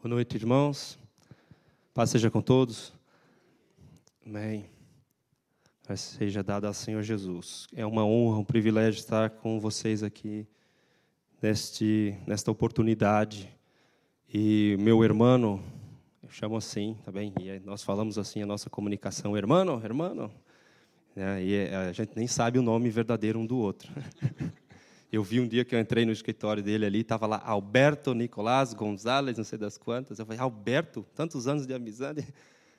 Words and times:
Boa 0.00 0.10
noite, 0.14 0.36
irmãos. 0.36 0.96
Paz 1.92 2.10
seja 2.10 2.30
com 2.30 2.40
todos. 2.40 2.92
Amém. 4.24 4.66
Paz 5.88 5.98
seja 5.98 6.40
dada 6.40 6.68
ao 6.68 6.72
Senhor 6.72 7.02
Jesus. 7.02 7.66
É 7.74 7.84
uma 7.84 8.06
honra, 8.06 8.38
um 8.38 8.44
privilégio 8.44 9.00
estar 9.00 9.28
com 9.28 9.58
vocês 9.58 10.04
aqui 10.04 10.46
neste, 11.42 12.16
nesta 12.28 12.48
oportunidade. 12.48 13.52
E 14.32 14.76
meu 14.78 15.02
irmão, 15.02 15.60
eu 16.22 16.30
chamo 16.30 16.56
assim, 16.56 16.96
tá 17.04 17.10
bem? 17.10 17.34
E 17.40 17.58
nós 17.66 17.82
falamos 17.82 18.18
assim 18.18 18.40
a 18.40 18.46
nossa 18.46 18.70
comunicação, 18.70 19.36
irmão, 19.36 19.82
irmão. 19.82 20.30
É, 21.16 21.42
e 21.42 21.74
a 21.74 21.90
gente 21.90 22.12
nem 22.14 22.28
sabe 22.28 22.56
o 22.56 22.62
nome 22.62 22.88
verdadeiro 22.88 23.40
um 23.40 23.44
do 23.44 23.58
outro. 23.58 23.92
Eu 25.10 25.22
vi 25.22 25.40
um 25.40 25.48
dia 25.48 25.64
que 25.64 25.74
eu 25.74 25.80
entrei 25.80 26.04
no 26.04 26.12
escritório 26.12 26.62
dele 26.62 26.84
ali, 26.84 27.00
estava 27.00 27.26
lá 27.26 27.42
Alberto 27.42 28.12
Nicolás 28.12 28.74
Gonzalez, 28.74 29.38
não 29.38 29.44
sei 29.44 29.58
das 29.58 29.78
quantas. 29.78 30.18
Eu 30.18 30.26
falei, 30.26 30.38
Alberto, 30.38 31.06
tantos 31.14 31.48
anos 31.48 31.66
de 31.66 31.72
amizade. 31.72 32.26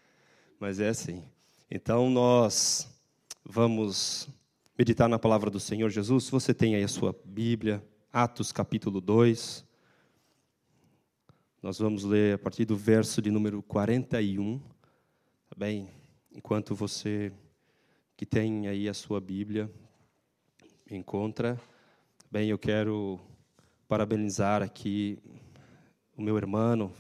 Mas 0.60 0.80
é 0.80 0.90
assim. 0.90 1.24
Então 1.72 2.08
nós 2.08 2.88
vamos 3.44 4.30
meditar 4.78 5.10
na 5.10 5.18
palavra 5.18 5.50
do 5.50 5.60
Senhor 5.60 5.90
Jesus. 5.90 6.30
Você 6.30 6.54
tem 6.54 6.76
aí 6.76 6.84
a 6.84 6.88
sua 6.88 7.16
Bíblia, 7.26 7.84
Atos 8.14 8.52
capítulo 8.52 9.02
2. 9.02 9.66
Nós 11.64 11.80
vamos 11.80 12.04
ler 12.04 12.36
a 12.36 12.38
partir 12.38 12.64
do 12.64 12.78
verso 12.78 13.24
de 13.24 13.32
número 13.32 13.64
41. 13.64 14.60
Tá 14.60 15.56
bem? 15.58 15.90
Enquanto 16.32 16.76
você 16.76 17.32
que 18.16 18.26
tem 18.26 18.68
aí 18.68 18.88
a 18.88 18.94
sua 18.94 19.20
Bíblia 19.20 19.68
encontra 20.92 21.60
Bem, 22.32 22.48
eu 22.48 22.60
quero 22.60 23.20
parabenizar 23.88 24.62
aqui 24.62 25.18
o 26.16 26.22
meu 26.22 26.38
irmão, 26.38 26.94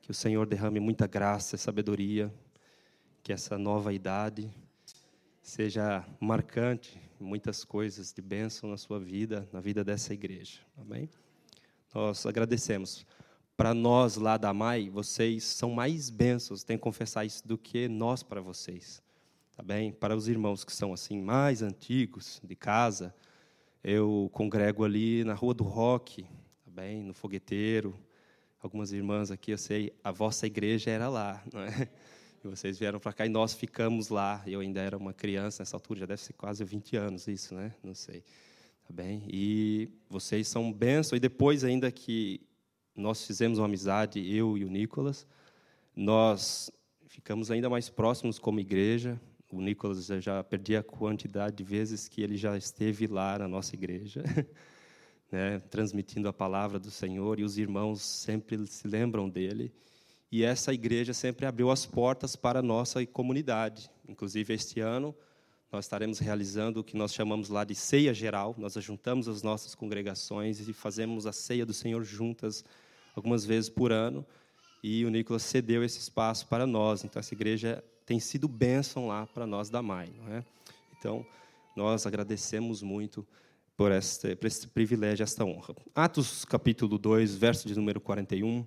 que 0.00 0.10
o 0.10 0.14
Senhor 0.14 0.46
derrame 0.46 0.80
muita 0.80 1.06
graça 1.06 1.56
e 1.56 1.58
sabedoria, 1.58 2.32
que 3.22 3.34
essa 3.34 3.58
nova 3.58 3.92
idade 3.92 4.50
seja 5.42 6.02
marcante 6.18 6.98
muitas 7.20 7.64
coisas 7.64 8.14
de 8.14 8.22
bênção 8.22 8.70
na 8.70 8.78
sua 8.78 8.98
vida, 8.98 9.46
na 9.52 9.60
vida 9.60 9.84
dessa 9.84 10.14
igreja. 10.14 10.60
Amém? 10.74 11.06
Nós 11.94 12.24
agradecemos. 12.24 13.04
Para 13.58 13.74
nós 13.74 14.16
lá 14.16 14.38
da 14.38 14.54
MAI, 14.54 14.88
vocês 14.88 15.44
são 15.44 15.72
mais 15.72 16.08
bênçãos, 16.08 16.64
tenho 16.64 16.78
que 16.78 16.84
confessar 16.84 17.26
isso, 17.26 17.46
do 17.46 17.58
que 17.58 17.88
nós 17.88 18.22
para 18.22 18.40
vocês. 18.40 19.02
Tá 19.54 19.62
bem? 19.62 19.92
Para 19.92 20.16
os 20.16 20.28
irmãos 20.28 20.64
que 20.64 20.72
são 20.72 20.94
assim 20.94 21.20
mais 21.20 21.60
antigos, 21.60 22.40
de 22.42 22.56
casa, 22.56 23.14
eu 23.82 24.28
congrego 24.32 24.84
ali 24.84 25.24
na 25.24 25.34
Rua 25.34 25.54
do 25.54 25.64
Rock, 25.64 26.22
tá 26.22 26.70
bem? 26.70 27.02
no 27.02 27.14
Fogueteiro. 27.14 27.98
Algumas 28.62 28.92
irmãs 28.92 29.30
aqui, 29.30 29.52
eu 29.52 29.58
sei, 29.58 29.90
a 30.04 30.10
vossa 30.10 30.46
igreja 30.46 30.90
era 30.90 31.08
lá, 31.08 31.42
não 31.52 31.62
é? 31.62 31.88
E 32.44 32.48
vocês 32.48 32.78
vieram 32.78 32.98
para 32.98 33.12
cá 33.12 33.26
e 33.26 33.28
nós 33.28 33.54
ficamos 33.54 34.08
lá. 34.08 34.42
Eu 34.46 34.60
ainda 34.60 34.80
era 34.80 34.96
uma 34.96 35.12
criança 35.12 35.62
nessa 35.62 35.76
altura, 35.76 36.00
já 36.00 36.06
deve 36.06 36.22
ser 36.22 36.32
quase 36.34 36.64
20 36.64 36.96
anos 36.96 37.28
isso, 37.28 37.54
né? 37.54 37.74
Não 37.82 37.94
sei. 37.94 38.22
Tá 38.86 38.92
bem? 38.92 39.24
E 39.28 39.90
vocês 40.08 40.48
são 40.48 40.72
bênção. 40.72 41.16
E 41.16 41.20
depois, 41.20 41.64
ainda 41.64 41.90
que 41.92 42.40
nós 42.96 43.26
fizemos 43.26 43.58
uma 43.58 43.66
amizade, 43.66 44.20
eu 44.34 44.56
e 44.56 44.64
o 44.64 44.70
Nicolas, 44.70 45.26
nós 45.94 46.70
ficamos 47.06 47.50
ainda 47.50 47.68
mais 47.68 47.90
próximos 47.90 48.38
como 48.38 48.58
igreja 48.58 49.20
o 49.50 49.60
Nicolas 49.60 50.06
já 50.06 50.42
perdi 50.44 50.76
a 50.76 50.82
quantidade 50.82 51.56
de 51.56 51.64
vezes 51.64 52.08
que 52.08 52.22
ele 52.22 52.36
já 52.36 52.56
esteve 52.56 53.06
lá 53.06 53.38
na 53.38 53.48
nossa 53.48 53.74
igreja, 53.74 54.22
né, 55.30 55.58
transmitindo 55.70 56.28
a 56.28 56.32
palavra 56.32 56.78
do 56.78 56.90
Senhor, 56.90 57.38
e 57.40 57.44
os 57.44 57.58
irmãos 57.58 58.02
sempre 58.02 58.64
se 58.66 58.86
lembram 58.86 59.28
dele. 59.28 59.72
E 60.30 60.44
essa 60.44 60.72
igreja 60.72 61.12
sempre 61.12 61.44
abriu 61.44 61.70
as 61.70 61.84
portas 61.84 62.36
para 62.36 62.60
a 62.60 62.62
nossa 62.62 63.04
comunidade. 63.04 63.90
Inclusive, 64.08 64.54
este 64.54 64.78
ano, 64.78 65.12
nós 65.72 65.84
estaremos 65.84 66.20
realizando 66.20 66.80
o 66.80 66.84
que 66.84 66.96
nós 66.96 67.12
chamamos 67.12 67.48
lá 67.48 67.64
de 67.64 67.74
ceia 67.74 68.14
geral. 68.14 68.54
Nós 68.56 68.74
juntamos 68.74 69.26
as 69.26 69.42
nossas 69.42 69.74
congregações 69.74 70.68
e 70.68 70.72
fazemos 70.72 71.26
a 71.26 71.32
ceia 71.32 71.66
do 71.66 71.74
Senhor 71.74 72.04
juntas 72.04 72.64
algumas 73.16 73.44
vezes 73.44 73.68
por 73.68 73.90
ano. 73.90 74.24
E 74.82 75.04
o 75.04 75.10
Nicolas 75.10 75.42
cedeu 75.42 75.82
esse 75.82 75.98
espaço 75.98 76.46
para 76.46 76.64
nós. 76.64 77.04
Então, 77.04 77.18
essa 77.18 77.34
igreja 77.34 77.82
tem 78.10 78.18
sido 78.18 78.48
bênção 78.48 79.06
lá 79.06 79.24
para 79.24 79.46
nós 79.46 79.70
da 79.70 79.80
MAI. 79.80 80.12
Não 80.18 80.34
é? 80.34 80.44
Então, 80.98 81.24
nós 81.76 82.06
agradecemos 82.06 82.82
muito 82.82 83.24
por 83.76 83.92
este, 83.92 84.34
por 84.34 84.48
este 84.48 84.66
privilégio, 84.66 85.22
esta 85.22 85.44
honra. 85.44 85.76
Atos 85.94 86.44
capítulo 86.44 86.98
2, 86.98 87.36
verso 87.36 87.68
de 87.68 87.76
número 87.76 88.00
41, 88.00 88.66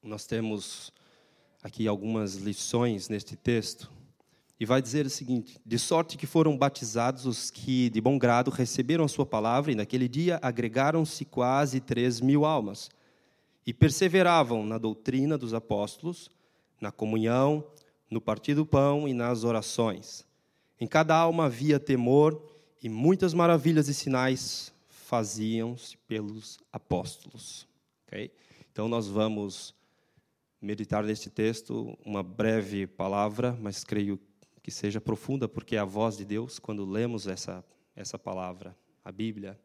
nós 0.00 0.26
temos 0.26 0.92
aqui 1.60 1.88
algumas 1.88 2.36
lições 2.36 3.08
neste 3.08 3.34
texto. 3.34 3.90
E 4.60 4.64
vai 4.64 4.80
dizer 4.80 5.06
o 5.06 5.10
seguinte: 5.10 5.60
De 5.66 5.76
sorte 5.76 6.16
que 6.16 6.24
foram 6.24 6.56
batizados 6.56 7.26
os 7.26 7.50
que, 7.50 7.90
de 7.90 8.00
bom 8.00 8.16
grado, 8.16 8.48
receberam 8.48 9.02
a 9.02 9.08
sua 9.08 9.26
palavra, 9.26 9.72
e 9.72 9.74
naquele 9.74 10.06
dia 10.06 10.38
agregaram-se 10.40 11.24
quase 11.24 11.80
três 11.80 12.20
mil 12.20 12.44
almas. 12.44 12.88
E 13.66 13.74
perseveravam 13.74 14.64
na 14.64 14.78
doutrina 14.78 15.36
dos 15.36 15.52
apóstolos, 15.52 16.30
na 16.80 16.92
comunhão, 16.92 17.64
no 18.12 18.20
partir 18.20 18.54
do 18.54 18.66
pão 18.66 19.08
e 19.08 19.14
nas 19.14 19.42
orações. 19.42 20.26
Em 20.78 20.86
cada 20.86 21.16
alma 21.16 21.46
havia 21.46 21.80
temor 21.80 22.40
e 22.82 22.86
muitas 22.86 23.32
maravilhas 23.32 23.88
e 23.88 23.94
sinais 23.94 24.70
faziam-se 24.86 25.96
pelos 25.96 26.58
apóstolos. 26.70 27.66
Okay? 28.06 28.30
Então 28.70 28.86
nós 28.88 29.08
vamos 29.08 29.74
meditar 30.60 31.02
neste 31.02 31.30
texto 31.30 31.96
uma 32.04 32.22
breve 32.22 32.86
palavra, 32.86 33.56
mas 33.58 33.82
creio 33.82 34.20
que 34.62 34.70
seja 34.70 35.00
profunda, 35.00 35.48
porque 35.48 35.74
é 35.74 35.78
a 35.78 35.84
voz 35.84 36.18
de 36.18 36.26
Deus 36.26 36.58
quando 36.58 36.84
lemos 36.84 37.26
essa, 37.26 37.64
essa 37.96 38.18
palavra, 38.18 38.76
a 39.02 39.10
Bíblia. 39.10 39.58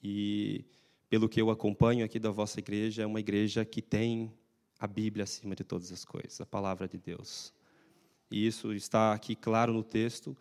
E 0.00 0.64
pelo 1.10 1.28
que 1.28 1.42
eu 1.42 1.50
acompanho 1.50 2.04
aqui 2.04 2.20
da 2.20 2.30
vossa 2.30 2.60
igreja, 2.60 3.02
é 3.02 3.06
uma 3.06 3.18
igreja 3.18 3.64
que 3.64 3.82
tem 3.82 4.32
a 4.78 4.86
Bíblia 4.86 5.24
acima 5.24 5.56
de 5.56 5.64
todas 5.64 5.90
as 5.90 6.04
coisas, 6.04 6.40
a 6.40 6.46
palavra 6.46 6.86
de 6.86 6.98
Deus. 6.98 7.52
E 8.30 8.46
isso 8.46 8.72
está 8.72 9.12
aqui 9.12 9.34
claro 9.34 9.72
no 9.72 9.82
texto. 9.82 10.36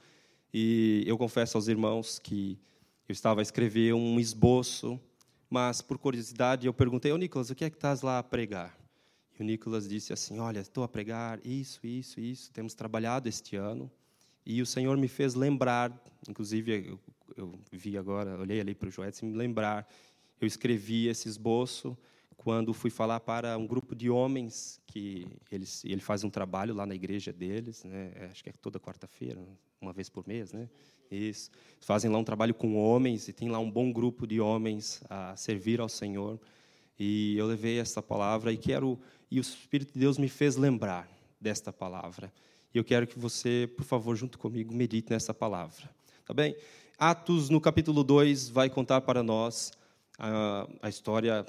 E 0.53 1.03
eu 1.05 1.17
confesso 1.17 1.57
aos 1.57 1.67
irmãos 1.67 2.17
que 2.19 2.57
eu 3.07 3.13
estava 3.13 3.41
a 3.41 3.43
escrever 3.43 3.93
um 3.93 4.19
esboço, 4.19 4.99
mas 5.49 5.81
por 5.81 5.97
curiosidade 5.97 6.65
eu 6.65 6.73
perguntei 6.73 7.11
ao 7.11 7.17
Nicolas, 7.17 7.49
o 7.49 7.55
que 7.55 7.65
é 7.65 7.69
que 7.69 7.75
estás 7.77 8.01
lá 8.01 8.19
a 8.19 8.23
pregar? 8.23 8.77
E 9.37 9.43
o 9.43 9.45
Nicolas 9.45 9.87
disse 9.87 10.13
assim, 10.13 10.39
olha, 10.39 10.59
estou 10.59 10.83
a 10.83 10.87
pregar 10.87 11.39
isso, 11.45 11.85
isso, 11.85 12.19
isso, 12.19 12.51
temos 12.51 12.73
trabalhado 12.73 13.27
este 13.27 13.55
ano. 13.55 13.91
E 14.45 14.61
o 14.61 14.65
Senhor 14.65 14.97
me 14.97 15.07
fez 15.07 15.35
lembrar, 15.35 15.91
inclusive 16.27 16.87
eu, 16.87 16.99
eu 17.35 17.59
vi 17.71 17.97
agora, 17.97 18.39
olhei 18.39 18.59
ali 18.61 18.73
para 18.73 18.87
o 18.87 18.91
Joel, 18.91 19.11
me 19.23 19.35
lembrar, 19.35 19.87
eu 20.39 20.47
escrevi 20.47 21.07
esse 21.07 21.27
esboço 21.27 21.97
quando 22.37 22.73
fui 22.73 22.89
falar 22.89 23.19
para 23.19 23.57
um 23.57 23.65
grupo 23.65 23.95
de 23.95 24.09
homens 24.09 24.79
que 24.85 25.27
eles 25.51 25.83
ele 25.85 26.01
faz 26.01 26.23
um 26.23 26.29
trabalho 26.29 26.73
lá 26.73 26.85
na 26.85 26.95
igreja 26.95 27.31
deles, 27.31 27.83
né? 27.83 28.11
É, 28.15 28.25
acho 28.25 28.43
que 28.43 28.49
é 28.49 28.53
toda 28.53 28.79
quarta-feira, 28.79 29.41
uma 29.81 29.93
vez 29.93 30.09
por 30.09 30.27
mês, 30.27 30.51
né? 30.51 30.69
Isso. 31.09 31.49
Fazem 31.81 32.09
lá 32.11 32.17
um 32.17 32.23
trabalho 32.23 32.53
com 32.53 32.75
homens 32.75 33.27
e 33.27 33.33
tem 33.33 33.49
lá 33.49 33.59
um 33.59 33.69
bom 33.69 33.91
grupo 33.91 34.27
de 34.27 34.39
homens 34.39 35.01
a 35.09 35.35
servir 35.35 35.79
ao 35.79 35.89
Senhor. 35.89 36.39
E 36.97 37.37
eu 37.37 37.45
levei 37.45 37.79
essa 37.79 38.01
palavra 38.01 38.51
e 38.51 38.57
quero 38.57 38.99
e 39.29 39.39
o 39.39 39.41
Espírito 39.41 39.93
de 39.93 39.99
Deus 39.99 40.17
me 40.17 40.29
fez 40.29 40.55
lembrar 40.55 41.09
desta 41.39 41.71
palavra. 41.71 42.31
E 42.73 42.77
eu 42.77 42.83
quero 42.83 43.07
que 43.07 43.17
você, 43.17 43.69
por 43.75 43.83
favor, 43.83 44.15
junto 44.15 44.37
comigo, 44.37 44.73
medite 44.73 45.11
nessa 45.11 45.33
palavra. 45.33 45.89
Tá 46.25 46.33
bem? 46.33 46.55
Atos 46.97 47.49
no 47.49 47.59
capítulo 47.59 48.03
2 48.03 48.49
vai 48.49 48.69
contar 48.69 49.01
para 49.01 49.21
nós 49.21 49.71
a, 50.17 50.67
a 50.81 50.89
história 50.89 51.45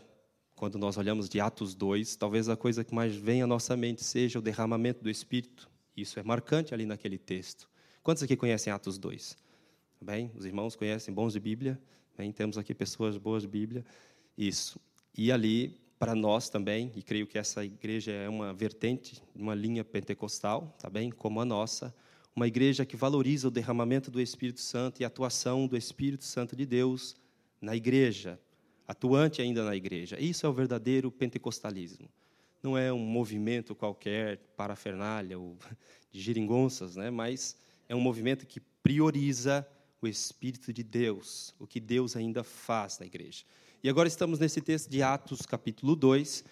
quando 0.57 0.79
nós 0.79 0.97
olhamos 0.97 1.29
de 1.29 1.39
Atos 1.39 1.75
2, 1.75 2.17
talvez 2.17 2.49
a 2.49 2.57
coisa 2.57 2.83
que 2.83 2.95
mais 2.95 3.15
vem 3.15 3.43
à 3.43 3.47
nossa 3.47 3.77
mente 3.77 4.03
seja 4.03 4.39
o 4.39 4.43
derramamento 4.43 5.05
do 5.05 5.11
Espírito. 5.11 5.71
Isso 5.95 6.19
é 6.19 6.23
marcante 6.23 6.73
ali 6.73 6.87
naquele 6.87 7.19
texto. 7.19 7.69
Quantos 8.03 8.23
aqui 8.23 8.35
conhecem 8.35 8.73
Atos 8.73 8.97
2? 8.97 9.37
Bem, 10.01 10.33
os 10.35 10.47
irmãos 10.47 10.75
conhecem 10.75 11.13
bons 11.13 11.35
de 11.35 11.41
Bíblia? 11.41 11.79
Bem, 12.17 12.33
temos 12.33 12.57
aqui 12.57 12.75
pessoas 12.75 13.19
boas 13.19 13.43
de 13.43 13.49
Bíblia. 13.49 13.85
Isso. 14.37 14.81
E 15.17 15.31
ali, 15.31 15.79
para 15.99 16.15
nós 16.15 16.49
também, 16.49 16.91
e 16.97 17.03
creio 17.03 17.27
que 17.27 17.37
essa 17.37 17.63
igreja 17.63 18.13
é 18.13 18.29
uma 18.29 18.55
vertente, 18.55 19.23
uma 19.35 19.55
linha 19.55 19.85
pentecostal, 19.85 20.75
tá 20.79 20.89
bem? 20.89 21.11
Como 21.11 21.39
a 21.39 21.45
nossa, 21.45 21.95
uma 22.35 22.49
igreja 22.49 22.87
que 22.87 22.97
valoriza 22.97 23.49
o 23.49 23.51
derramamento 23.51 24.11
do 24.11 24.23
Espírito 24.23 24.63
Santo 24.63 25.03
e 25.03 25.05
a 25.05 25.09
atuação 25.09 25.67
do 25.67 25.77
Espírito 25.77 26.25
Santo 26.25 26.57
de 26.57 26.65
Deus 26.65 27.15
na 27.61 27.77
igreja, 27.77 28.41
atuante 28.87 29.43
ainda 29.43 29.65
na 29.65 29.75
igreja. 29.75 30.19
Isso 30.21 30.47
é 30.47 30.49
o 30.49 30.53
verdadeiro 30.53 31.11
pentecostalismo. 31.11 32.09
Não 32.63 32.77
é 32.77 32.93
um 32.93 32.99
movimento 32.99 33.75
qualquer, 33.75 34.39
parafernália 34.57 35.39
ou 35.39 35.57
de 36.11 36.21
geringonças, 36.21 36.97
né? 36.97 37.11
mas 37.11 37.57
é 37.89 37.95
um 37.95 38.01
movimento 38.01 38.47
que 38.47 38.61
prioriza 38.83 39.67
o 40.01 40.07
Espírito 40.07 40.73
de 40.73 40.83
Deus, 40.83 41.55
o 41.59 41.67
que 41.67 41.81
Deus 41.81 42.17
ainda 42.17 42.45
faz 42.45 42.99
na 42.99 43.07
igreja. 43.07 43.45
E 43.83 43.89
agora 43.89 44.09
estamos 44.09 44.39
nesse 44.39 44.61
texto 44.61 44.91
de 44.91 45.03
Atos, 45.03 45.43
capítulo 45.43 45.95
2, 45.95 46.45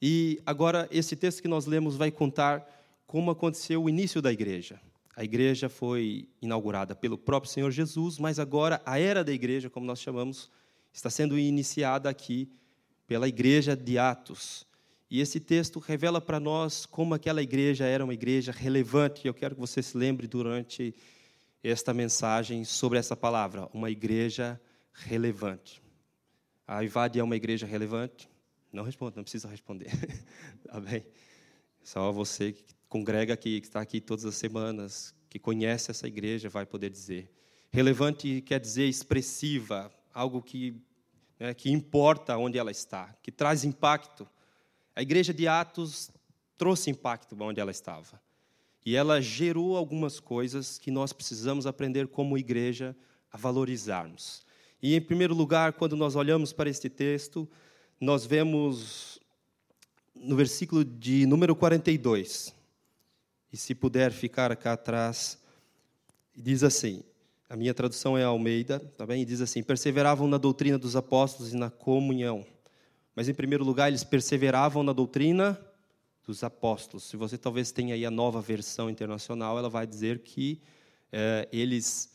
E 0.00 0.40
agora, 0.44 0.86
esse 0.90 1.16
texto 1.16 1.40
que 1.40 1.48
nós 1.48 1.66
lemos 1.66 1.96
vai 1.96 2.10
contar 2.10 2.64
como 3.06 3.30
aconteceu 3.30 3.82
o 3.82 3.88
início 3.88 4.20
da 4.20 4.32
igreja. 4.32 4.80
A 5.16 5.24
igreja 5.24 5.68
foi 5.68 6.28
inaugurada 6.42 6.94
pelo 6.94 7.16
próprio 7.16 7.50
Senhor 7.50 7.70
Jesus, 7.70 8.18
mas 8.18 8.38
agora 8.38 8.82
a 8.84 8.98
era 8.98 9.24
da 9.24 9.32
igreja, 9.32 9.70
como 9.70 9.86
nós 9.86 10.00
chamamos, 10.00 10.50
está 10.98 11.10
sendo 11.10 11.38
iniciada 11.38 12.08
aqui 12.08 12.50
pela 13.06 13.28
igreja 13.28 13.76
de 13.76 13.98
Atos. 13.98 14.66
E 15.10 15.20
esse 15.20 15.38
texto 15.38 15.78
revela 15.78 16.20
para 16.20 16.40
nós 16.40 16.84
como 16.84 17.14
aquela 17.14 17.42
igreja 17.42 17.84
era 17.84 18.02
uma 18.02 18.14
igreja 18.14 18.50
relevante. 18.50 19.22
E 19.24 19.28
eu 19.28 19.34
quero 19.34 19.54
que 19.54 19.60
você 19.60 19.82
se 19.82 19.96
lembre 19.96 20.26
durante 20.26 20.94
esta 21.62 21.92
mensagem 21.92 22.64
sobre 22.64 22.98
essa 22.98 23.16
palavra, 23.16 23.68
uma 23.72 23.90
igreja 23.90 24.60
relevante. 24.92 25.82
A 26.66 26.82
Ivade 26.82 27.18
é 27.18 27.22
uma 27.22 27.36
igreja 27.36 27.66
relevante? 27.66 28.28
Não 28.72 28.82
responda, 28.82 29.16
não 29.16 29.22
precisa 29.22 29.48
responder. 29.48 29.90
tá 30.66 30.80
bem? 30.80 31.06
Só 31.82 32.10
você 32.10 32.52
que 32.52 32.64
congrega 32.88 33.34
aqui, 33.34 33.60
que 33.60 33.66
está 33.66 33.80
aqui 33.80 34.00
todas 34.00 34.24
as 34.24 34.34
semanas, 34.34 35.14
que 35.28 35.38
conhece 35.38 35.90
essa 35.90 36.06
igreja, 36.06 36.48
vai 36.48 36.66
poder 36.66 36.90
dizer. 36.90 37.30
Relevante 37.70 38.40
quer 38.42 38.58
dizer 38.58 38.86
expressiva, 38.86 39.92
algo 40.12 40.42
que, 40.42 40.80
né, 41.38 41.54
que 41.54 41.70
importa 41.70 42.36
onde 42.36 42.58
ela 42.58 42.70
está, 42.70 43.14
que 43.22 43.30
traz 43.30 43.64
impacto. 43.64 44.28
A 44.94 45.02
igreja 45.02 45.32
de 45.32 45.46
Atos 45.46 46.10
trouxe 46.56 46.90
impacto 46.90 47.36
onde 47.40 47.60
ela 47.60 47.70
estava. 47.70 48.20
E 48.84 48.94
ela 48.94 49.20
gerou 49.20 49.76
algumas 49.76 50.20
coisas 50.20 50.78
que 50.78 50.90
nós 50.90 51.12
precisamos 51.12 51.66
aprender 51.66 52.06
como 52.06 52.38
igreja 52.38 52.96
a 53.32 53.36
valorizarmos. 53.36 54.44
E, 54.80 54.94
em 54.94 55.00
primeiro 55.00 55.34
lugar, 55.34 55.72
quando 55.72 55.96
nós 55.96 56.14
olhamos 56.14 56.52
para 56.52 56.70
este 56.70 56.88
texto, 56.88 57.48
nós 58.00 58.24
vemos 58.24 59.20
no 60.14 60.36
versículo 60.36 60.84
de 60.84 61.26
número 61.26 61.54
42, 61.54 62.54
e 63.52 63.56
se 63.56 63.74
puder 63.74 64.12
ficar 64.12 64.54
cá 64.56 64.72
atrás, 64.72 65.38
diz 66.34 66.62
assim: 66.62 67.02
a 67.48 67.56
minha 67.56 67.72
tradução 67.72 68.18
é 68.18 68.24
Almeida, 68.24 68.80
tá 68.80 69.06
bem? 69.06 69.22
E 69.22 69.24
diz 69.24 69.40
assim: 69.40 69.62
perseveravam 69.62 70.26
na 70.26 70.38
doutrina 70.38 70.78
dos 70.78 70.96
apóstolos 70.96 71.52
e 71.52 71.56
na 71.56 71.70
comunhão. 71.70 72.44
Mas, 73.14 73.28
em 73.28 73.34
primeiro 73.34 73.64
lugar, 73.64 73.88
eles 73.88 74.04
perseveravam 74.04 74.82
na 74.82 74.92
doutrina 74.92 75.58
dos 76.26 76.42
apóstolos. 76.42 77.04
Se 77.04 77.16
você 77.16 77.38
talvez 77.38 77.70
tenha 77.70 77.94
aí 77.94 78.04
a 78.04 78.10
nova 78.10 78.40
versão 78.40 78.90
internacional, 78.90 79.58
ela 79.58 79.70
vai 79.70 79.86
dizer 79.86 80.18
que 80.18 80.60
é, 81.12 81.48
eles, 81.52 82.10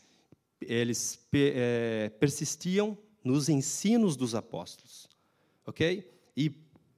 eles 0.60 1.18
é, 1.34 2.10
persistiam 2.20 2.96
nos 3.24 3.48
ensinos 3.48 4.16
dos 4.16 4.34
apóstolos, 4.34 5.08
ok? 5.66 6.08
E 6.36 6.50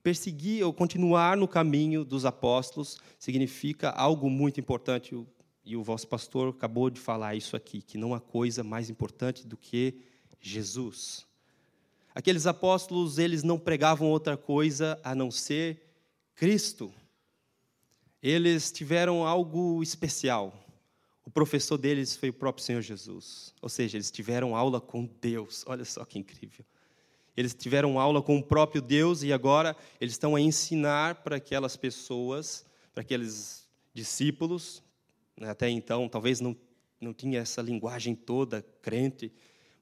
perseguir 0.02 0.64
ou 0.64 0.72
continuar 0.72 1.36
no 1.36 1.46
caminho 1.48 2.04
dos 2.04 2.26
apóstolos 2.26 2.98
significa 3.19 3.90
algo 3.90 4.28
muito 4.28 4.60
importante. 4.60 5.14
E 5.64 5.76
o 5.76 5.82
vosso 5.82 6.06
pastor 6.06 6.50
acabou 6.50 6.90
de 6.90 7.00
falar 7.00 7.34
isso 7.34 7.56
aqui, 7.56 7.81
que 7.81 7.96
não 7.96 8.14
há 8.14 8.20
coisa 8.20 8.62
mais 8.62 8.90
importante 8.90 9.46
do 9.46 9.56
que 9.56 10.00
Jesus. 10.40 11.26
Aqueles 12.14 12.46
apóstolos, 12.46 13.19
eles 13.19 13.43
não 13.43 13.58
pregavam 13.58 14.08
outra 14.08 14.37
coisa 14.37 15.00
a 15.02 15.14
não 15.14 15.31
ser 15.31 15.82
Cristo 16.34 16.93
eles 18.25 18.72
tiveram 18.72 19.26
algo 19.26 19.82
especial. 19.82 20.58
O 21.26 21.31
professor 21.31 21.76
deles 21.76 22.17
foi 22.17 22.31
o 22.31 22.32
próprio 22.32 22.64
Senhor 22.64 22.81
Jesus. 22.81 23.52
Ou 23.60 23.69
seja, 23.69 23.99
eles 23.99 24.10
tiveram 24.10 24.56
aula 24.56 24.81
com 24.81 25.05
Deus. 25.20 25.62
Olha 25.67 25.84
só 25.84 26.02
que 26.06 26.19
incrível. 26.19 26.64
Eles 27.37 27.52
tiveram 27.52 28.00
aula 28.00 28.22
com 28.22 28.38
o 28.38 28.43
próprio 28.43 28.81
Deus 28.81 29.22
e 29.22 29.31
agora 29.31 29.76
eles 30.00 30.14
estão 30.14 30.34
a 30.34 30.40
ensinar 30.40 31.17
para 31.17 31.37
aquelas 31.37 31.76
pessoas, 31.76 32.64
para 32.94 33.02
aqueles 33.02 33.69
discípulos. 33.93 34.82
Né, 35.36 35.50
até 35.50 35.69
então, 35.69 36.08
talvez 36.08 36.40
não, 36.40 36.56
não 37.00 37.12
tinha 37.12 37.40
essa 37.40 37.60
linguagem 37.60 38.14
toda 38.14 38.64
crente, 38.81 39.32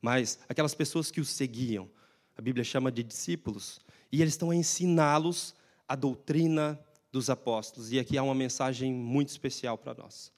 mas 0.01 0.39
aquelas 0.49 0.75
pessoas 0.75 1.11
que 1.11 1.21
os 1.21 1.29
seguiam. 1.29 1.89
A 2.37 2.43
Bíblia 2.43 2.65
chama 2.65 2.91
de 2.91 3.03
discípulos. 3.03 3.81
E 4.11 4.21
eles 4.21 4.35
estão 4.35 4.51
a 4.51 4.57
ensiná-los 4.57 5.55
a 5.87 5.95
doutrina 5.95 6.79
dos 7.11 7.29
apóstolos. 7.31 7.93
E 7.93 7.99
aqui 7.99 8.17
há 8.17 8.23
uma 8.23 8.35
mensagem 8.35 8.93
muito 8.93 9.29
especial 9.29 9.77
para 9.77 9.95
nós. 9.95 10.33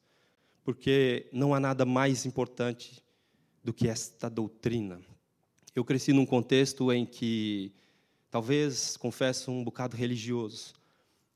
Porque 0.64 1.28
não 1.32 1.54
há 1.54 1.60
nada 1.60 1.84
mais 1.84 2.26
importante 2.26 3.02
do 3.62 3.72
que 3.72 3.88
esta 3.88 4.28
doutrina. 4.28 5.00
Eu 5.74 5.84
cresci 5.84 6.12
num 6.12 6.26
contexto 6.26 6.92
em 6.92 7.06
que, 7.06 7.72
talvez, 8.30 8.96
confesso, 8.96 9.50
um 9.50 9.64
bocado 9.64 9.96
religioso. 9.96 10.74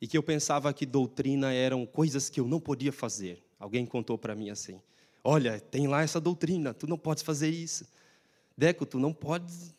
E 0.00 0.06
que 0.06 0.16
eu 0.16 0.22
pensava 0.22 0.72
que 0.72 0.86
doutrina 0.86 1.52
eram 1.52 1.84
coisas 1.86 2.28
que 2.28 2.40
eu 2.40 2.46
não 2.46 2.60
podia 2.60 2.92
fazer. 2.92 3.42
Alguém 3.58 3.84
contou 3.84 4.16
para 4.16 4.34
mim 4.34 4.50
assim: 4.50 4.80
Olha, 5.22 5.60
tem 5.60 5.86
lá 5.88 6.02
essa 6.02 6.20
doutrina, 6.20 6.72
tu 6.72 6.86
não 6.86 6.98
podes 6.98 7.22
fazer 7.22 7.50
isso. 7.50 7.86
Deco, 8.56 8.86
tu 8.86 8.98
não 8.98 9.12
podes 9.12 9.74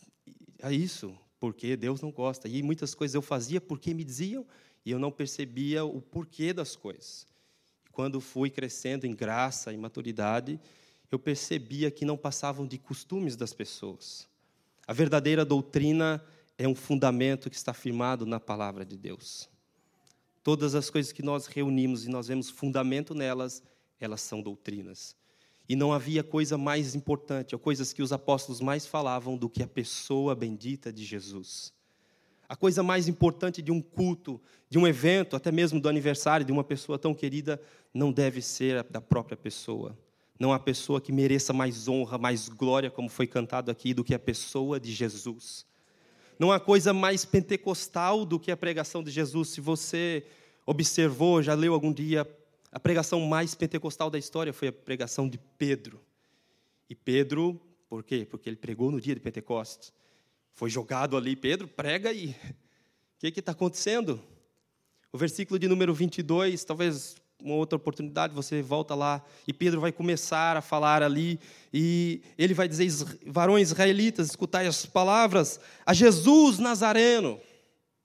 a 0.62 0.72
isso, 0.72 1.18
porque 1.40 1.76
Deus 1.76 2.02
não 2.02 2.12
gosta. 2.12 2.48
E 2.48 2.62
muitas 2.62 2.94
coisas 2.94 3.16
eu 3.16 3.22
fazia 3.22 3.60
porque 3.60 3.94
me 3.94 4.04
diziam 4.04 4.46
e 4.86 4.92
eu 4.92 5.00
não 5.00 5.12
percebia 5.12 5.84
o 5.86 6.02
porquê 6.02 6.54
das 6.54 6.76
coisas. 6.76 7.26
Quando 7.92 8.22
fui 8.22 8.50
crescendo 8.50 9.06
em 9.06 9.14
graça 9.14 9.74
e 9.74 9.78
maturidade, 9.78 10.60
eu 11.12 11.20
percebia 11.20 11.90
que 11.90 12.06
não 12.06 12.18
passavam 12.18 12.66
de 12.66 12.78
costumes 12.78 13.36
das 13.36 13.54
pessoas. 13.54 14.28
A 14.88 14.94
verdadeira 14.94 15.44
doutrina 15.44 16.24
é 16.58 16.68
um 16.68 16.76
fundamento 16.76 17.50
que 17.50 17.56
está 17.56 17.74
firmado 17.74 18.26
na 18.26 18.40
palavra 18.40 18.86
de 18.86 18.98
Deus. 18.98 19.50
Todas 20.44 20.76
as 20.76 20.90
coisas 20.90 21.12
que 21.12 21.22
nós 21.22 21.46
reunimos 21.46 22.06
e 22.06 22.10
nós 22.10 22.28
vemos 22.28 22.50
fundamento 22.50 23.14
nelas, 23.14 23.62
elas 24.00 24.22
são 24.22 24.42
doutrinas. 24.42 25.16
E 25.68 25.76
não 25.76 25.94
havia 25.94 26.24
coisa 26.24 26.58
mais 26.58 26.96
importante, 26.96 27.54
ou 27.54 27.60
coisas 27.60 27.94
que 27.94 28.02
os 28.02 28.12
apóstolos 28.12 28.62
mais 28.62 28.86
falavam 28.86 29.38
do 29.38 29.50
que 29.50 29.62
a 29.62 29.68
pessoa 29.68 30.34
bendita 30.34 30.92
de 30.92 31.04
Jesus. 31.04 31.74
A 32.48 32.56
coisa 32.56 32.82
mais 32.82 33.08
importante 33.08 33.62
de 33.62 33.72
um 33.72 33.80
culto, 33.80 34.42
de 34.68 34.80
um 34.80 34.88
evento, 34.88 35.36
até 35.36 35.52
mesmo 35.52 35.80
do 35.80 35.88
aniversário 35.88 36.44
de 36.44 36.52
uma 36.52 36.64
pessoa 36.64 36.98
tão 36.98 37.14
querida, 37.14 37.62
não 37.94 38.12
deve 38.12 38.42
ser 38.42 38.78
a 38.78 38.82
da 38.82 39.00
própria 39.00 39.38
pessoa. 39.38 39.96
Não 40.40 40.52
há 40.52 40.58
pessoa 40.58 41.00
que 41.00 41.12
mereça 41.12 41.54
mais 41.54 41.88
honra, 41.88 42.18
mais 42.18 42.50
glória, 42.50 42.90
como 42.90 43.08
foi 43.08 43.28
cantado 43.28 43.70
aqui, 43.70 43.94
do 43.94 44.04
que 44.04 44.16
a 44.16 44.20
pessoa 44.20 44.80
de 44.80 44.92
Jesus. 44.92 45.69
Não 46.40 46.54
há 46.54 46.60
coisa 46.60 46.94
mais 46.94 47.26
pentecostal 47.26 48.24
do 48.24 48.40
que 48.40 48.50
a 48.50 48.56
pregação 48.56 49.04
de 49.04 49.12
Jesus. 49.12 49.50
Se 49.50 49.60
você 49.60 50.26
observou, 50.66 51.44
já 51.44 51.54
leu 51.54 51.74
algum 51.74 51.92
dia, 51.92 52.26
a 52.72 52.80
pregação 52.80 53.20
mais 53.20 53.54
pentecostal 53.54 54.10
da 54.10 54.18
história 54.18 54.54
foi 54.54 54.70
a 54.70 54.72
pregação 54.72 55.28
de 55.28 55.38
Pedro. 55.58 56.00
E 56.90 56.96
Pedro, 56.96 57.60
por 57.90 58.04
quê? 58.04 58.26
Porque 58.30 58.50
ele 58.50 58.56
pregou 58.56 58.90
no 58.90 59.02
dia 59.02 59.14
de 59.14 59.20
Pentecostes. 59.20 59.92
Foi 60.54 60.70
jogado 60.70 61.18
ali, 61.18 61.36
Pedro, 61.36 61.68
prega 61.68 62.10
aí. 62.10 62.34
O 63.18 63.32
que 63.32 63.40
está 63.40 63.52
acontecendo? 63.52 64.22
O 65.12 65.18
versículo 65.18 65.60
de 65.60 65.68
número 65.68 65.94
22, 65.94 66.64
talvez 66.64 67.18
uma 67.42 67.56
outra 67.56 67.78
oportunidade, 67.78 68.34
você 68.34 68.62
volta 68.62 68.94
lá 68.94 69.24
e 69.48 69.54
Pedro 69.54 69.80
vai 69.80 69.92
começar 69.92 70.58
a 70.58 70.62
falar 70.62 71.02
ali 71.02 71.40
e 71.74 72.22
ele 72.38 72.54
vai 72.54 72.68
dizer: 72.68 72.88
varões 73.26 73.70
israelitas, 73.70 74.28
escutai 74.28 74.68
as 74.68 74.86
palavras 74.86 75.60
a 75.86 75.94
Jesus 75.94 76.60
Nazareno. 76.60 77.40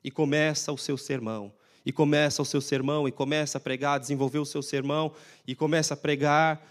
E 0.02 0.10
começa 0.10 0.70
o 0.70 0.78
seu 0.78 0.96
sermão. 0.96 1.52
E 1.86 1.92
começa 1.92 2.40
o 2.40 2.46
seu 2.46 2.62
sermão, 2.62 3.06
e 3.06 3.12
começa 3.12 3.58
a 3.58 3.60
pregar, 3.60 4.00
desenvolver 4.00 4.38
o 4.38 4.46
seu 4.46 4.62
sermão, 4.62 5.12
e 5.46 5.54
começa 5.54 5.92
a 5.92 5.96
pregar, 5.96 6.66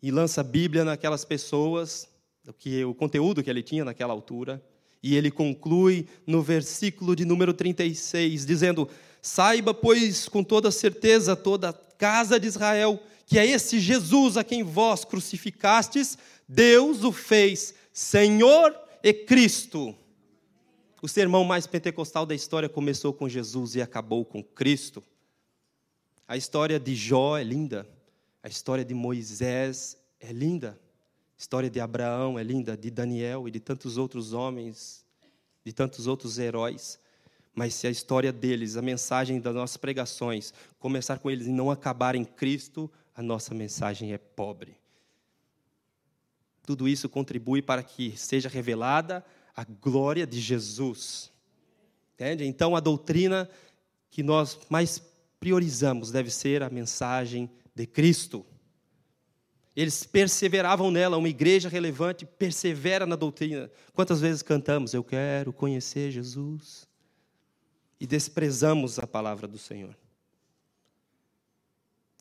e 0.00 0.12
lança 0.12 0.40
a 0.40 0.44
Bíblia 0.44 0.84
naquelas 0.84 1.24
pessoas, 1.24 2.08
o, 2.46 2.52
que, 2.52 2.84
o 2.84 2.94
conteúdo 2.94 3.42
que 3.42 3.50
ele 3.50 3.62
tinha 3.62 3.84
naquela 3.84 4.12
altura. 4.12 4.62
E 5.02 5.16
ele 5.16 5.32
conclui 5.32 6.06
no 6.24 6.42
versículo 6.42 7.16
de 7.16 7.24
número 7.24 7.52
36, 7.52 8.46
dizendo: 8.46 8.88
Saiba, 9.26 9.74
pois, 9.74 10.28
com 10.28 10.44
toda 10.44 10.70
certeza, 10.70 11.34
toda 11.34 11.70
a 11.70 11.72
casa 11.72 12.38
de 12.38 12.46
Israel, 12.46 13.02
que 13.26 13.40
é 13.40 13.44
esse 13.44 13.80
Jesus 13.80 14.36
a 14.36 14.44
quem 14.44 14.62
vós 14.62 15.04
crucificastes, 15.04 16.16
Deus 16.46 17.02
o 17.02 17.10
fez 17.10 17.74
Senhor 17.92 18.72
e 19.02 19.12
Cristo. 19.12 19.96
O 21.02 21.08
sermão 21.08 21.42
mais 21.42 21.66
pentecostal 21.66 22.24
da 22.24 22.36
história 22.36 22.68
começou 22.68 23.12
com 23.12 23.28
Jesus 23.28 23.74
e 23.74 23.82
acabou 23.82 24.24
com 24.24 24.44
Cristo. 24.44 25.02
A 26.28 26.36
história 26.36 26.78
de 26.78 26.94
Jó 26.94 27.36
é 27.36 27.42
linda, 27.42 27.84
a 28.44 28.48
história 28.48 28.84
de 28.84 28.94
Moisés 28.94 29.96
é 30.20 30.32
linda. 30.32 30.78
A 31.36 31.40
história 31.40 31.68
de 31.68 31.80
Abraão 31.80 32.38
é 32.38 32.44
linda, 32.44 32.76
de 32.76 32.92
Daniel 32.92 33.48
e 33.48 33.50
de 33.50 33.58
tantos 33.58 33.96
outros 33.96 34.32
homens, 34.32 35.04
de 35.64 35.72
tantos 35.72 36.06
outros 36.06 36.38
heróis. 36.38 37.00
Mas 37.56 37.72
se 37.72 37.86
a 37.86 37.90
história 37.90 38.30
deles, 38.30 38.76
a 38.76 38.82
mensagem 38.82 39.40
das 39.40 39.54
nossas 39.54 39.78
pregações, 39.78 40.52
começar 40.78 41.18
com 41.18 41.30
eles 41.30 41.46
e 41.46 41.50
não 41.50 41.70
acabar 41.70 42.14
em 42.14 42.22
Cristo, 42.22 42.88
a 43.14 43.22
nossa 43.22 43.54
mensagem 43.54 44.12
é 44.12 44.18
pobre. 44.18 44.76
Tudo 46.66 46.86
isso 46.86 47.08
contribui 47.08 47.62
para 47.62 47.82
que 47.82 48.14
seja 48.14 48.46
revelada 48.46 49.24
a 49.56 49.64
glória 49.64 50.26
de 50.26 50.38
Jesus. 50.38 51.32
Entende? 52.12 52.44
Então 52.44 52.76
a 52.76 52.80
doutrina 52.80 53.48
que 54.10 54.22
nós 54.22 54.58
mais 54.68 55.02
priorizamos 55.40 56.10
deve 56.10 56.30
ser 56.30 56.62
a 56.62 56.68
mensagem 56.68 57.50
de 57.74 57.86
Cristo. 57.86 58.44
Eles 59.74 60.04
perseveravam 60.04 60.90
nela, 60.90 61.16
uma 61.16 61.28
igreja 61.28 61.70
relevante 61.70 62.26
persevera 62.26 63.06
na 63.06 63.16
doutrina. 63.16 63.70
Quantas 63.94 64.20
vezes 64.20 64.42
cantamos, 64.42 64.92
eu 64.92 65.02
quero 65.02 65.54
conhecer 65.54 66.10
Jesus, 66.10 66.86
e 67.98 68.06
desprezamos 68.06 68.98
a 68.98 69.06
palavra 69.06 69.46
do 69.48 69.58
Senhor? 69.58 69.96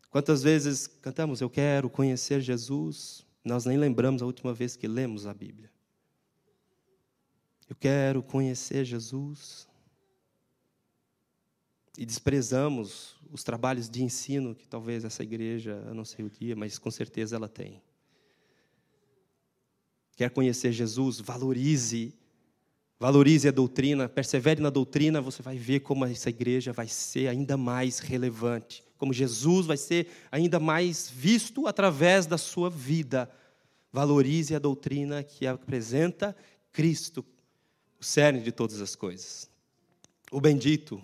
Quantas 0.10 0.41
vezes 0.41 0.88
cantamos, 0.88 1.41
eu 1.41 1.50
quero 1.50 1.89
conhecer 1.89 2.39
Jesus, 2.39 3.25
nós 3.44 3.65
nem 3.65 3.77
lembramos 3.77 4.22
a 4.22 4.25
última 4.25 4.53
vez 4.53 4.75
que 4.75 4.88
lemos 4.88 5.25
a 5.25 5.34
Bíblia. 5.34 5.70
Eu 7.70 7.75
quero 7.75 8.24
conhecer 8.24 8.86
Jesus. 8.86 9.67
E 11.98 12.05
desprezamos 12.05 13.15
os 13.32 13.44
trabalhos 13.44 13.89
de 13.89 14.03
ensino 14.03 14.53
que 14.53 14.67
talvez 14.67 15.03
essa 15.03 15.24
igreja, 15.24 15.84
eu 15.88 15.94
não 15.94 16.05
sei 16.05 16.25
o 16.25 16.29
dia, 16.29 16.55
mas 16.55 16.77
com 16.77 16.91
certeza 16.91 17.36
ela 17.36 17.48
tem. 17.48 17.82
Quer 20.15 20.29
conhecer 20.29 20.72
Jesus? 20.72 21.20
Valorize. 21.20 22.13
Valorize 23.00 23.48
a 23.48 23.52
doutrina, 23.52 24.08
persevere 24.08 24.62
na 24.62 24.70
doutrina, 24.70 25.20
você 25.20 25.42
vai 25.42 25.58
ver 25.58 25.82
como 25.82 26.06
essa 26.06 26.30
igreja 26.30 26.72
vai 26.72 26.88
ser 26.88 27.28
ainda 27.28 27.58
mais 27.58 28.00
relevante, 28.00 28.84
como 28.98 29.14
Jesus 29.14 29.66
vai 29.66 29.75
ser 29.75 30.08
ainda 30.32 30.60
mais 30.60 31.12
visto 31.14 31.68
através 31.68 32.25
da 32.25 32.38
sua 32.38 32.70
vida. 32.70 33.30
Valorize 33.92 34.56
a 34.56 34.60
doutrina 34.60 35.24
que 35.24 35.46
apresenta 35.46 36.36
Cristo, 36.72 37.24
o 38.00 38.04
cerne 38.04 38.40
de 38.40 38.52
todas 38.52 38.80
as 38.80 38.96
coisas. 38.96 39.50
O 40.32 40.40
bendito, 40.40 41.02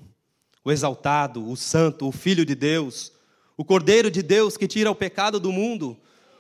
o 0.64 0.72
exaltado, 0.72 1.46
o 1.50 1.58
santo, 1.58 2.08
o 2.08 2.12
filho 2.12 2.46
de 2.46 2.56
Deus, 2.56 3.12
o 3.58 3.66
cordeiro 3.66 4.10
de 4.10 4.24
Deus 4.24 4.56
que 4.56 4.68
tira 4.68 4.90
o 4.90 4.96
pecado 4.96 5.42
do 5.42 5.52
mundo, 5.52 5.98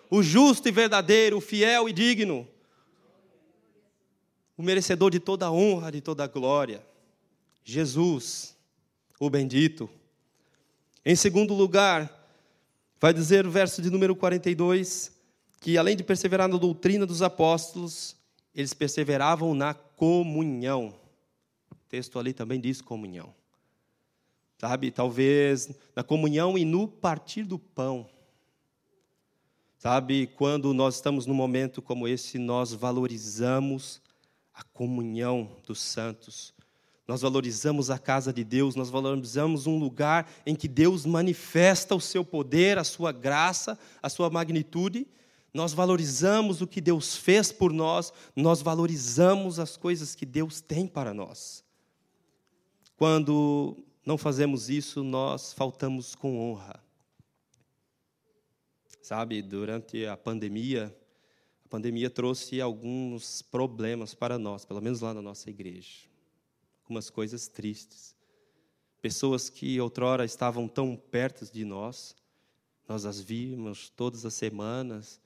o 0.09 0.23
justo 0.23 0.67
e 0.67 0.71
verdadeiro, 0.71 1.37
o 1.37 1.41
fiel 1.41 1.89
e 1.89 1.93
digno, 1.93 2.47
o 4.61 4.63
merecedor 4.63 5.09
de 5.09 5.19
toda 5.19 5.47
a 5.47 5.51
honra, 5.51 5.91
de 5.91 6.01
toda 6.01 6.23
a 6.23 6.27
glória, 6.27 6.85
Jesus, 7.63 8.55
o 9.19 9.27
bendito. 9.27 9.89
Em 11.03 11.15
segundo 11.15 11.55
lugar, 11.55 12.29
vai 12.99 13.11
dizer 13.11 13.47
o 13.47 13.49
verso 13.49 13.81
de 13.81 13.89
número 13.89 14.15
42, 14.15 15.11
que 15.59 15.79
além 15.79 15.97
de 15.97 16.03
perseverar 16.03 16.47
na 16.47 16.57
doutrina 16.57 17.07
dos 17.07 17.23
apóstolos, 17.23 18.15
eles 18.53 18.71
perseveravam 18.71 19.55
na 19.55 19.73
comunhão. 19.73 20.93
O 21.71 21.75
texto 21.89 22.19
ali 22.19 22.31
também 22.31 22.61
diz 22.61 22.81
comunhão. 22.81 23.33
Sabe, 24.59 24.91
talvez 24.91 25.71
na 25.95 26.03
comunhão 26.03 26.55
e 26.55 26.63
no 26.63 26.87
partir 26.87 27.45
do 27.45 27.57
pão. 27.57 28.07
Sabe, 29.79 30.27
quando 30.27 30.71
nós 30.71 30.95
estamos 30.95 31.25
num 31.25 31.33
momento 31.33 31.81
como 31.81 32.07
esse, 32.07 32.37
nós 32.37 32.71
valorizamos 32.71 33.99
a 34.53 34.63
comunhão 34.63 35.57
dos 35.65 35.79
santos. 35.79 36.53
Nós 37.07 37.21
valorizamos 37.21 37.89
a 37.89 37.97
casa 37.97 38.31
de 38.31 38.43
Deus, 38.43 38.75
nós 38.75 38.89
valorizamos 38.89 39.67
um 39.67 39.77
lugar 39.77 40.31
em 40.45 40.55
que 40.55 40.67
Deus 40.67 41.05
manifesta 41.05 41.95
o 41.95 42.01
seu 42.01 42.23
poder, 42.23 42.77
a 42.77 42.83
sua 42.83 43.11
graça, 43.11 43.77
a 44.01 44.09
sua 44.09 44.29
magnitude. 44.29 45.07
Nós 45.53 45.73
valorizamos 45.73 46.61
o 46.61 46.67
que 46.67 46.79
Deus 46.79 47.17
fez 47.17 47.51
por 47.51 47.73
nós, 47.73 48.13
nós 48.35 48.61
valorizamos 48.61 49.59
as 49.59 49.75
coisas 49.75 50.15
que 50.15 50.25
Deus 50.25 50.61
tem 50.61 50.87
para 50.87 51.13
nós. 51.13 51.65
Quando 52.95 53.83
não 54.05 54.17
fazemos 54.17 54.69
isso, 54.69 55.03
nós 55.03 55.51
faltamos 55.51 56.15
com 56.15 56.39
honra. 56.39 56.81
Sabe, 59.01 59.41
durante 59.41 60.05
a 60.05 60.15
pandemia, 60.15 60.95
pandemia 61.71 62.09
trouxe 62.09 62.59
alguns 62.59 63.41
problemas 63.41 64.13
para 64.13 64.37
nós, 64.37 64.65
pelo 64.65 64.81
menos 64.81 64.99
lá 64.99 65.13
na 65.13 65.21
nossa 65.21 65.49
igreja. 65.49 66.01
Algumas 66.83 67.09
coisas 67.09 67.47
tristes. 67.47 68.13
Pessoas 69.01 69.49
que 69.49 69.79
outrora 69.79 70.25
estavam 70.25 70.67
tão 70.67 70.97
perto 70.97 71.49
de 71.49 71.63
nós, 71.63 72.13
nós 72.89 73.05
as 73.05 73.21
vimos 73.21 73.89
todas 73.89 74.25
as 74.25 74.33
semanas, 74.33 75.21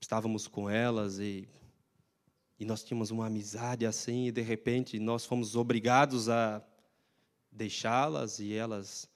estávamos 0.00 0.48
com 0.48 0.70
elas 0.70 1.18
e, 1.18 1.46
e 2.58 2.64
nós 2.64 2.82
tínhamos 2.82 3.10
uma 3.10 3.26
amizade 3.26 3.84
assim, 3.84 4.28
e 4.28 4.32
de 4.32 4.40
repente 4.40 4.98
nós 4.98 5.26
fomos 5.26 5.54
obrigados 5.54 6.30
a 6.30 6.64
deixá-las 7.52 8.40
e 8.40 8.54
elas, 8.54 9.06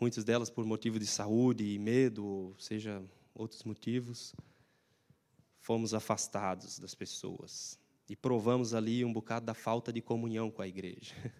muitas 0.00 0.24
delas 0.24 0.50
por 0.50 0.64
motivo 0.66 0.98
de 0.98 1.06
saúde 1.06 1.62
e 1.62 1.78
medo, 1.78 2.26
ou 2.26 2.58
seja, 2.58 3.00
outros 3.36 3.62
motivos, 3.62 4.34
fomos 5.62 5.94
afastados 5.94 6.80
das 6.80 6.92
pessoas 6.92 7.78
e 8.08 8.16
provamos 8.16 8.74
ali 8.74 9.04
um 9.04 9.12
bocado 9.12 9.46
da 9.46 9.54
falta 9.54 9.92
de 9.92 10.02
comunhão 10.02 10.50
com 10.50 10.60
a 10.60 10.66
igreja. 10.66 11.14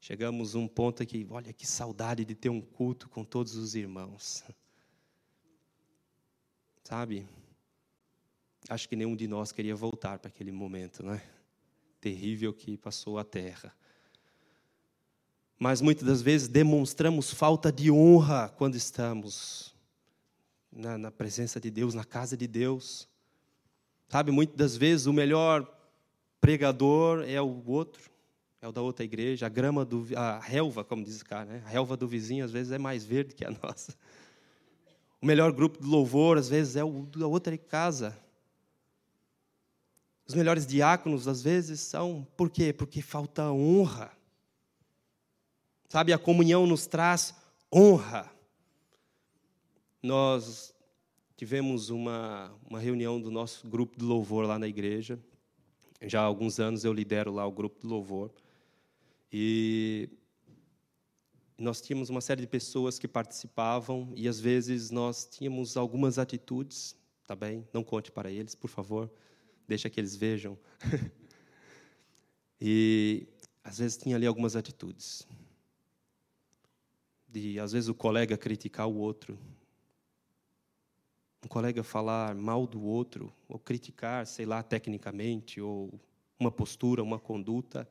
Chegamos 0.00 0.56
a 0.56 0.58
um 0.58 0.66
ponto 0.66 1.04
que, 1.04 1.26
olha 1.30 1.52
que 1.52 1.66
saudade 1.66 2.24
de 2.24 2.34
ter 2.34 2.48
um 2.48 2.60
culto 2.60 3.06
com 3.10 3.22
todos 3.22 3.54
os 3.54 3.74
irmãos. 3.74 4.42
Sabe? 6.82 7.28
Acho 8.66 8.88
que 8.88 8.96
nenhum 8.96 9.14
de 9.14 9.28
nós 9.28 9.52
queria 9.52 9.76
voltar 9.76 10.18
para 10.18 10.28
aquele 10.28 10.50
momento, 10.50 11.04
né? 11.04 11.22
Terrível 12.00 12.54
que 12.54 12.78
passou 12.78 13.18
a 13.18 13.24
terra. 13.24 13.76
Mas 15.58 15.82
muitas 15.82 16.06
das 16.06 16.22
vezes 16.22 16.48
demonstramos 16.48 17.30
falta 17.30 17.70
de 17.70 17.90
honra 17.90 18.48
quando 18.48 18.74
estamos 18.74 19.75
na, 20.76 20.98
na 20.98 21.10
presença 21.10 21.58
de 21.58 21.70
Deus, 21.70 21.94
na 21.94 22.04
casa 22.04 22.36
de 22.36 22.46
Deus. 22.46 23.08
Sabe, 24.08 24.30
muitas 24.30 24.56
das 24.56 24.76
vezes 24.76 25.06
o 25.06 25.12
melhor 25.12 25.66
pregador 26.40 27.24
é 27.26 27.40
o 27.40 27.62
outro, 27.66 28.10
é 28.60 28.68
o 28.68 28.72
da 28.72 28.82
outra 28.82 29.04
igreja. 29.04 29.46
A 29.46 29.48
grama 29.48 29.84
do 29.84 30.06
a 30.16 30.38
relva, 30.38 30.84
como 30.84 31.02
diz 31.02 31.20
o 31.20 31.24
cara, 31.24 31.46
né? 31.46 31.62
A 31.64 31.68
relva 31.68 31.96
do 31.96 32.06
vizinho 32.06 32.44
às 32.44 32.52
vezes 32.52 32.72
é 32.72 32.78
mais 32.78 33.04
verde 33.04 33.34
que 33.34 33.44
a 33.44 33.50
nossa. 33.62 33.96
O 35.20 35.26
melhor 35.26 35.50
grupo 35.50 35.80
de 35.80 35.86
louvor, 35.86 36.36
às 36.36 36.48
vezes, 36.48 36.76
é 36.76 36.84
o 36.84 37.06
da 37.06 37.26
outra 37.26 37.56
casa. 37.56 38.16
Os 40.28 40.34
melhores 40.34 40.66
diáconos, 40.66 41.26
às 41.26 41.42
vezes, 41.42 41.80
são. 41.80 42.26
Por 42.36 42.50
quê? 42.50 42.72
Porque 42.72 43.00
falta 43.00 43.50
honra. 43.50 44.12
Sabe, 45.88 46.12
a 46.12 46.18
comunhão 46.18 46.66
nos 46.66 46.86
traz 46.86 47.34
honra. 47.74 48.35
Nós 50.06 50.72
tivemos 51.36 51.90
uma, 51.90 52.56
uma 52.70 52.78
reunião 52.78 53.20
do 53.20 53.28
nosso 53.28 53.66
grupo 53.66 53.98
de 53.98 54.04
louvor 54.04 54.46
lá 54.46 54.56
na 54.56 54.68
igreja. 54.68 55.18
Já 56.00 56.20
há 56.20 56.24
alguns 56.24 56.60
anos 56.60 56.84
eu 56.84 56.92
lidero 56.92 57.32
lá 57.32 57.44
o 57.44 57.50
grupo 57.50 57.80
de 57.80 57.88
louvor. 57.88 58.30
E 59.32 60.08
nós 61.58 61.80
tínhamos 61.80 62.08
uma 62.08 62.20
série 62.20 62.42
de 62.42 62.46
pessoas 62.46 63.00
que 63.00 63.08
participavam 63.08 64.12
e 64.14 64.28
às 64.28 64.38
vezes 64.38 64.92
nós 64.92 65.26
tínhamos 65.26 65.76
algumas 65.76 66.20
atitudes, 66.20 66.94
tá 67.26 67.34
bem? 67.34 67.66
Não 67.72 67.82
conte 67.82 68.12
para 68.12 68.30
eles, 68.30 68.54
por 68.54 68.70
favor, 68.70 69.10
deixa 69.66 69.90
que 69.90 69.98
eles 69.98 70.14
vejam. 70.14 70.56
e 72.60 73.26
às 73.64 73.78
vezes 73.78 73.96
tinha 73.96 74.14
ali 74.14 74.24
algumas 74.24 74.54
atitudes. 74.54 75.26
De 77.28 77.58
às 77.58 77.72
vezes 77.72 77.88
o 77.88 77.94
colega 77.94 78.38
criticar 78.38 78.86
o 78.86 78.98
outro. 78.98 79.36
Um 81.46 81.48
colega 81.48 81.84
falar 81.84 82.34
mal 82.34 82.66
do 82.66 82.82
outro 82.82 83.32
ou 83.48 83.56
criticar, 83.56 84.26
sei 84.26 84.44
lá, 84.44 84.64
tecnicamente 84.64 85.60
ou 85.60 85.92
uma 86.40 86.50
postura, 86.50 87.04
uma 87.04 87.20
conduta. 87.20 87.88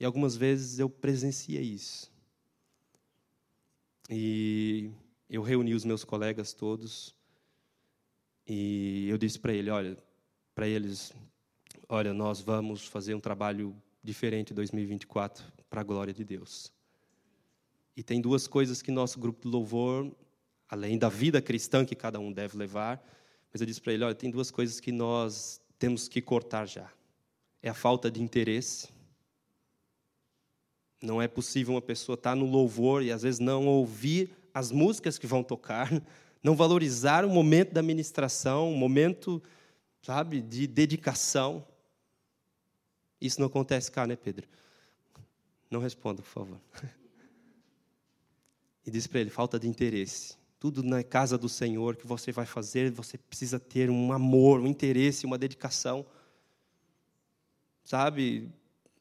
E 0.00 0.04
algumas 0.06 0.34
vezes 0.34 0.78
eu 0.78 0.88
presenciei 0.88 1.60
isso. 1.60 2.10
E 4.08 4.90
eu 5.28 5.42
reuni 5.42 5.74
os 5.74 5.84
meus 5.84 6.04
colegas 6.04 6.54
todos 6.54 7.14
e 8.46 9.06
eu 9.10 9.18
disse 9.18 9.38
para 9.38 9.52
ele, 9.52 9.68
olha, 9.68 9.98
para 10.54 10.66
eles, 10.66 11.12
olha, 11.86 12.14
nós 12.14 12.40
vamos 12.40 12.86
fazer 12.86 13.14
um 13.14 13.20
trabalho 13.20 13.76
diferente 14.02 14.54
em 14.54 14.56
2024 14.56 15.44
para 15.68 15.82
a 15.82 15.84
glória 15.84 16.14
de 16.14 16.24
Deus. 16.24 16.72
E 17.94 18.02
tem 18.02 18.22
duas 18.22 18.46
coisas 18.46 18.80
que 18.80 18.90
nosso 18.90 19.20
grupo 19.20 19.42
de 19.42 19.48
louvor, 19.48 20.10
além 20.68 20.98
da 20.98 21.08
vida 21.08 21.40
cristã 21.40 21.84
que 21.84 21.94
cada 21.94 22.18
um 22.20 22.32
deve 22.32 22.56
levar, 22.56 23.02
mas 23.52 23.60
eu 23.60 23.66
disse 23.66 23.80
para 23.80 23.92
ele, 23.92 24.04
olha, 24.04 24.14
tem 24.14 24.30
duas 24.30 24.50
coisas 24.50 24.80
que 24.80 24.92
nós 24.92 25.60
temos 25.78 26.08
que 26.08 26.20
cortar 26.20 26.66
já. 26.66 26.90
É 27.62 27.68
a 27.68 27.74
falta 27.74 28.10
de 28.10 28.22
interesse 28.22 28.88
não 31.00 31.22
é 31.22 31.28
possível 31.28 31.74
uma 31.74 31.82
pessoa 31.82 32.14
estar 32.14 32.34
no 32.34 32.46
louvor 32.46 33.02
e 33.02 33.12
às 33.12 33.22
vezes 33.22 33.38
não 33.38 33.66
ouvir 33.66 34.30
as 34.52 34.72
músicas 34.72 35.18
que 35.18 35.26
vão 35.26 35.42
tocar, 35.42 35.88
não 36.42 36.56
valorizar 36.56 37.24
o 37.24 37.30
momento 37.30 37.72
da 37.72 37.82
ministração, 37.82 38.72
o 38.72 38.76
momento, 38.76 39.42
sabe, 40.02 40.40
de 40.40 40.66
dedicação. 40.66 41.64
Isso 43.20 43.40
não 43.40 43.46
acontece 43.46 43.90
cá, 43.90 44.06
né, 44.06 44.16
Pedro? 44.16 44.46
Não 45.70 45.80
responda, 45.80 46.22
por 46.22 46.28
favor. 46.30 46.60
E 48.86 48.90
diz 48.90 49.06
para 49.06 49.20
ele: 49.20 49.28
falta 49.28 49.58
de 49.58 49.68
interesse. 49.68 50.37
Tudo 50.58 50.82
na 50.82 51.02
casa 51.04 51.38
do 51.38 51.48
Senhor 51.48 51.96
que 51.96 52.06
você 52.06 52.32
vai 52.32 52.44
fazer, 52.44 52.90
você 52.90 53.16
precisa 53.16 53.60
ter 53.60 53.90
um 53.90 54.12
amor, 54.12 54.60
um 54.60 54.66
interesse, 54.66 55.24
uma 55.24 55.38
dedicação. 55.38 56.04
Sabe, 57.84 58.50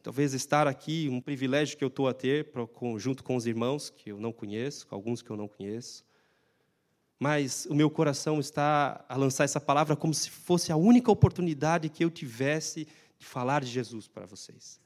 talvez 0.04 0.34
estar 0.34 0.68
aqui, 0.68 1.10
um 1.10 1.20
privilégio 1.20 1.78
que 1.78 1.84
eu 1.84 1.90
estou 1.90 2.08
a 2.08 2.14
ter, 2.14 2.50
junto 2.98 3.24
com 3.24 3.36
os 3.36 3.46
irmãos 3.46 3.90
que 3.90 4.12
eu 4.12 4.20
não 4.20 4.32
conheço, 4.32 4.88
alguns 4.90 5.22
que 5.22 5.30
eu 5.30 5.36
não 5.36 5.48
conheço. 5.48 6.06
Mas 7.20 7.66
o 7.66 7.74
meu 7.74 7.90
coração 7.90 8.40
está 8.40 9.04
a 9.10 9.18
lançar 9.18 9.44
essa 9.44 9.60
palavra 9.60 9.96
como 9.96 10.14
se 10.14 10.30
fosse 10.30 10.72
a 10.72 10.78
única 10.78 11.12
oportunidade 11.12 11.90
que 11.90 12.06
eu 12.06 12.12
tivesse 12.12 12.88
de 13.18 13.26
falar 13.26 13.64
de 13.64 13.72
Jesus 13.72 14.08
para 14.08 14.26
vocês. 14.26 14.80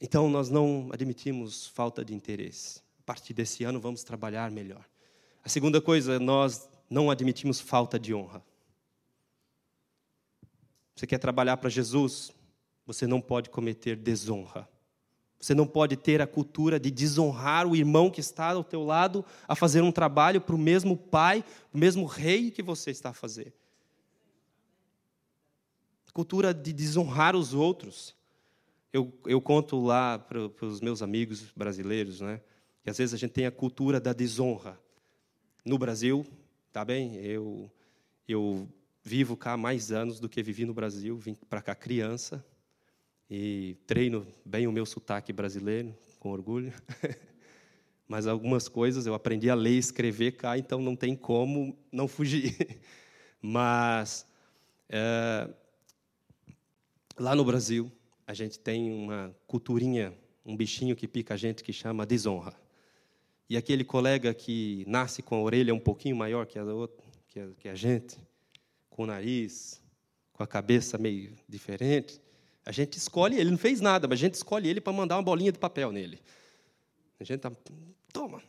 Então, 0.00 0.28
nós 0.28 0.50
não 0.50 0.90
admitimos 0.92 1.66
falta 1.68 2.04
de 2.04 2.14
interesse. 2.14 2.85
Partir 3.06 3.32
desse 3.32 3.62
ano, 3.62 3.80
vamos 3.80 4.02
trabalhar 4.02 4.50
melhor. 4.50 4.84
A 5.44 5.48
segunda 5.48 5.80
coisa, 5.80 6.18
nós 6.18 6.68
não 6.90 7.08
admitimos 7.08 7.60
falta 7.60 8.00
de 8.00 8.12
honra. 8.12 8.44
Você 10.96 11.06
quer 11.06 11.18
trabalhar 11.18 11.56
para 11.56 11.70
Jesus? 11.70 12.32
Você 12.84 13.06
não 13.06 13.20
pode 13.20 13.48
cometer 13.48 13.96
desonra. 13.96 14.68
Você 15.38 15.54
não 15.54 15.66
pode 15.66 15.96
ter 15.96 16.20
a 16.20 16.26
cultura 16.26 16.80
de 16.80 16.90
desonrar 16.90 17.66
o 17.66 17.76
irmão 17.76 18.10
que 18.10 18.20
está 18.20 18.52
ao 18.52 18.64
teu 18.64 18.82
lado 18.82 19.24
a 19.46 19.54
fazer 19.54 19.82
um 19.82 19.92
trabalho 19.92 20.40
para 20.40 20.56
o 20.56 20.58
mesmo 20.58 20.96
pai, 20.96 21.44
o 21.72 21.78
mesmo 21.78 22.06
rei 22.06 22.50
que 22.50 22.62
você 22.62 22.90
está 22.90 23.10
a 23.10 23.14
fazer. 23.14 23.54
Cultura 26.12 26.54
de 26.54 26.72
desonrar 26.72 27.36
os 27.36 27.52
outros. 27.52 28.16
Eu, 28.90 29.12
eu 29.26 29.40
conto 29.40 29.78
lá 29.78 30.18
para 30.18 30.66
os 30.66 30.80
meus 30.80 31.02
amigos 31.02 31.52
brasileiros, 31.54 32.20
né, 32.20 32.40
que 32.86 32.90
às 32.90 32.98
vezes 32.98 33.14
a 33.14 33.16
gente 33.16 33.32
tem 33.32 33.46
a 33.46 33.50
cultura 33.50 33.98
da 33.98 34.12
desonra. 34.12 34.78
No 35.64 35.76
Brasil, 35.76 36.24
tá 36.72 36.84
bem? 36.84 37.16
Eu, 37.16 37.68
eu 38.28 38.68
vivo 39.02 39.36
cá 39.36 39.56
mais 39.56 39.90
anos 39.90 40.20
do 40.20 40.28
que 40.28 40.40
vivi 40.40 40.64
no 40.64 40.72
Brasil, 40.72 41.18
vim 41.18 41.34
para 41.34 41.60
cá 41.60 41.74
criança 41.74 42.46
e 43.28 43.76
treino 43.88 44.24
bem 44.44 44.68
o 44.68 44.72
meu 44.72 44.86
sotaque 44.86 45.32
brasileiro, 45.32 45.98
com 46.20 46.30
orgulho. 46.30 46.72
Mas 48.06 48.28
algumas 48.28 48.68
coisas 48.68 49.04
eu 49.04 49.14
aprendi 49.14 49.50
a 49.50 49.56
ler 49.56 49.72
e 49.72 49.78
escrever 49.78 50.36
cá, 50.36 50.56
então 50.56 50.80
não 50.80 50.94
tem 50.94 51.16
como 51.16 51.76
não 51.90 52.06
fugir. 52.06 52.78
Mas 53.42 54.24
é, 54.88 55.50
lá 57.18 57.34
no 57.34 57.44
Brasil, 57.44 57.90
a 58.24 58.32
gente 58.32 58.60
tem 58.60 58.92
uma 58.92 59.34
culturinha, 59.44 60.16
um 60.44 60.56
bichinho 60.56 60.94
que 60.94 61.08
pica 61.08 61.34
a 61.34 61.36
gente 61.36 61.64
que 61.64 61.72
chama 61.72 62.06
desonra. 62.06 62.64
E 63.48 63.56
aquele 63.56 63.84
colega 63.84 64.34
que 64.34 64.84
nasce 64.88 65.22
com 65.22 65.36
a 65.36 65.40
orelha 65.40 65.74
um 65.74 65.78
pouquinho 65.78 66.16
maior 66.16 66.46
que 66.46 66.58
a, 66.58 66.64
outra, 66.64 67.04
que 67.28 67.40
a, 67.40 67.48
que 67.58 67.68
a 67.68 67.74
gente, 67.74 68.18
com 68.90 69.04
o 69.04 69.06
nariz, 69.06 69.80
com 70.32 70.42
a 70.42 70.46
cabeça 70.46 70.98
meio 70.98 71.32
diferente, 71.48 72.20
a 72.64 72.72
gente 72.72 72.98
escolhe 72.98 73.38
ele, 73.38 73.50
não 73.50 73.58
fez 73.58 73.80
nada, 73.80 74.08
mas 74.08 74.18
a 74.18 74.22
gente 74.22 74.34
escolhe 74.34 74.68
ele 74.68 74.80
para 74.80 74.92
mandar 74.92 75.16
uma 75.16 75.22
bolinha 75.22 75.52
de 75.52 75.58
papel 75.58 75.92
nele. 75.92 76.20
A 77.20 77.24
gente 77.24 77.40
tá, 77.40 77.52
toma. 78.12 78.38
O 78.38 78.42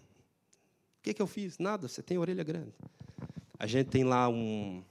que, 1.03 1.13
que 1.13 1.21
eu 1.21 1.27
fiz? 1.27 1.59
Nada, 1.59 1.87
você 1.87 2.01
tem 2.01 2.17
orelha 2.17 2.43
grande. 2.43 2.73
A 3.59 3.67
gente 3.67 3.87
tem 3.87 4.03
lá 4.03 4.27
um, 4.27 4.83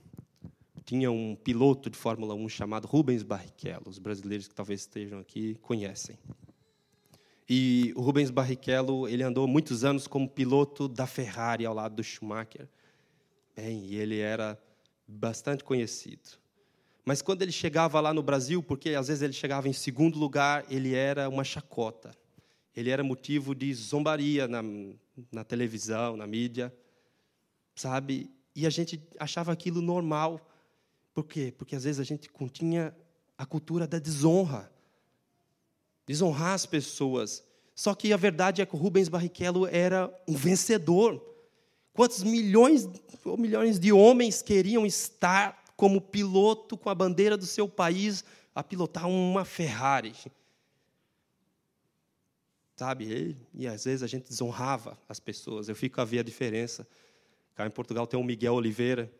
tinha 0.85 1.11
um 1.11 1.35
piloto 1.35 1.91
de 1.91 1.99
Fórmula 1.99 2.35
1 2.35 2.49
chamado 2.49 2.87
Rubens 2.87 3.25
Barrichello. 3.25 3.89
Os 3.89 3.99
brasileiros 3.99 4.47
que 4.47 4.55
talvez 4.55 4.83
estejam 4.83 5.19
aqui 5.19 5.57
conhecem. 5.57 6.17
E 7.49 7.93
o 7.97 8.01
Rubens 8.01 8.31
Barrichello, 8.31 9.09
ele 9.09 9.23
andou 9.23 9.47
muitos 9.47 9.85
anos 9.85 10.07
como 10.07 10.29
piloto 10.29 10.89
da 10.89 11.07
Ferrari 11.07 11.65
ao 11.65 11.75
lado 11.75 11.95
do 11.97 12.03
Schumacher. 12.03 12.69
Bem, 13.55 13.85
e 13.87 13.97
ele 13.97 14.19
era 14.19 14.59
bastante 15.07 15.63
conhecido. 15.63 16.39
Mas 17.05 17.23
quando 17.23 17.43
ele 17.43 17.53
chegava 17.53 18.01
lá 18.01 18.13
no 18.13 18.23
Brasil, 18.23 18.61
porque 18.61 18.91
às 18.91 19.07
vezes 19.07 19.23
ele 19.23 19.33
chegava 19.33 19.69
em 19.69 19.73
segundo 19.73 20.19
lugar, 20.19 20.65
ele 20.69 20.93
era 20.93 21.29
uma 21.29 21.45
chacota. 21.45 22.11
Ele 22.75 22.91
era 22.91 23.05
motivo 23.05 23.55
de 23.55 23.73
zombaria 23.73 24.49
na, 24.49 24.61
na 25.31 25.45
televisão, 25.45 26.17
na 26.17 26.27
mídia, 26.27 26.75
sabe? 27.77 28.29
E 28.57 28.67
a 28.67 28.71
gente 28.71 29.01
achava 29.21 29.53
aquilo 29.53 29.81
normal. 29.81 30.51
Por 31.15 31.25
quê? 31.25 31.55
Porque 31.57 31.77
às 31.77 31.85
vezes 31.85 32.01
a 32.01 32.05
gente 32.05 32.29
continha 32.29 32.95
a 33.39 33.47
cultura 33.47 33.87
da 33.87 34.01
desonra. 34.01 34.71
Desonrar 36.07 36.55
as 36.55 36.65
pessoas. 36.65 37.43
Só 37.75 37.95
que 37.95 38.13
a 38.13 38.17
verdade 38.17 38.63
é 38.63 38.67
que 38.67 38.75
o 38.75 38.79
Rubens 38.79 39.09
Barrichello 39.09 39.67
era 39.67 40.13
um 40.27 40.35
vencedor. 40.35 41.23
Quantos 41.93 42.23
milhões 42.23 42.89
ou 43.25 43.37
milhões 43.37 43.79
de 43.79 43.93
homens 43.93 44.41
queriam 44.41 44.87
estar 44.87 45.65
como 45.77 46.01
piloto 46.01 46.77
com 46.77 46.89
a 46.89 46.95
bandeira 46.95 47.37
do 47.37 47.47
seu 47.47 47.69
país 47.69 48.25
a 48.55 48.63
pilotar 48.63 49.09
uma 49.09 49.45
Ferrari? 49.45 50.15
Sabe? 52.77 53.37
E 53.55 53.67
às 53.67 53.85
vezes 53.85 54.03
a 54.03 54.07
gente 54.07 54.29
desonrava 54.29 54.99
as 55.09 55.19
pessoas. 55.19 55.69
Eu 55.69 55.75
fico 55.75 56.01
a 56.01 56.05
ver 56.05 56.21
a 56.21 56.23
diferença. 56.23 56.87
Cá 57.55 57.67
em 57.67 57.71
Portugal 57.71 58.07
tem 58.07 58.21
o 58.21 58.25
Miguel 58.25 58.55
Oliveira, 58.55 59.11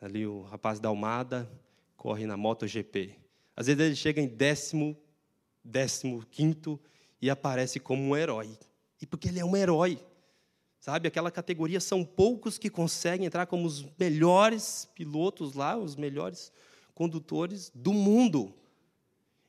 ali 0.00 0.26
o 0.26 0.42
rapaz 0.42 0.80
da 0.80 0.88
Almada 0.88 1.48
corre 1.96 2.26
na 2.26 2.36
MotoGP. 2.36 3.14
Às 3.54 3.68
vezes 3.68 3.80
ele 3.80 3.94
chega 3.94 4.20
em 4.20 4.26
décimo, 4.26 4.96
décimo 5.64 6.24
quinto 6.30 6.80
e 7.20 7.28
aparece 7.28 7.78
como 7.78 8.02
um 8.02 8.16
herói. 8.16 8.58
E 9.00 9.06
porque 9.06 9.28
ele 9.28 9.40
é 9.40 9.44
um 9.44 9.56
herói. 9.56 9.98
Sabe, 10.80 11.08
aquela 11.08 11.30
categoria 11.30 11.78
são 11.78 12.04
poucos 12.04 12.56
que 12.56 12.70
conseguem 12.70 13.26
entrar 13.26 13.46
como 13.46 13.66
os 13.66 13.84
melhores 13.98 14.88
pilotos 14.94 15.52
lá, 15.52 15.76
os 15.76 15.94
melhores 15.94 16.50
condutores 16.94 17.70
do 17.74 17.92
mundo. 17.92 18.54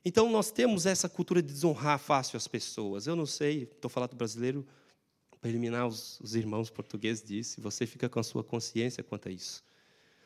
Então 0.04 0.30
nós 0.30 0.50
temos 0.50 0.84
essa 0.84 1.08
cultura 1.08 1.40
de 1.40 1.48
desonrar 1.48 1.98
fácil 1.98 2.36
as 2.36 2.46
pessoas. 2.46 3.06
Eu 3.06 3.16
não 3.16 3.24
sei, 3.24 3.62
estou 3.62 3.90
falando 3.90 4.10
do 4.10 4.16
brasileiro, 4.16 4.66
para 5.40 5.50
eliminar 5.50 5.86
os, 5.86 6.20
os 6.20 6.34
irmãos 6.34 6.70
portugueses 6.70 7.24
disse, 7.24 7.60
você 7.60 7.86
fica 7.86 8.08
com 8.08 8.20
a 8.20 8.22
sua 8.22 8.44
consciência 8.44 9.02
quanto 9.02 9.28
a 9.28 9.32
isso. 9.32 9.64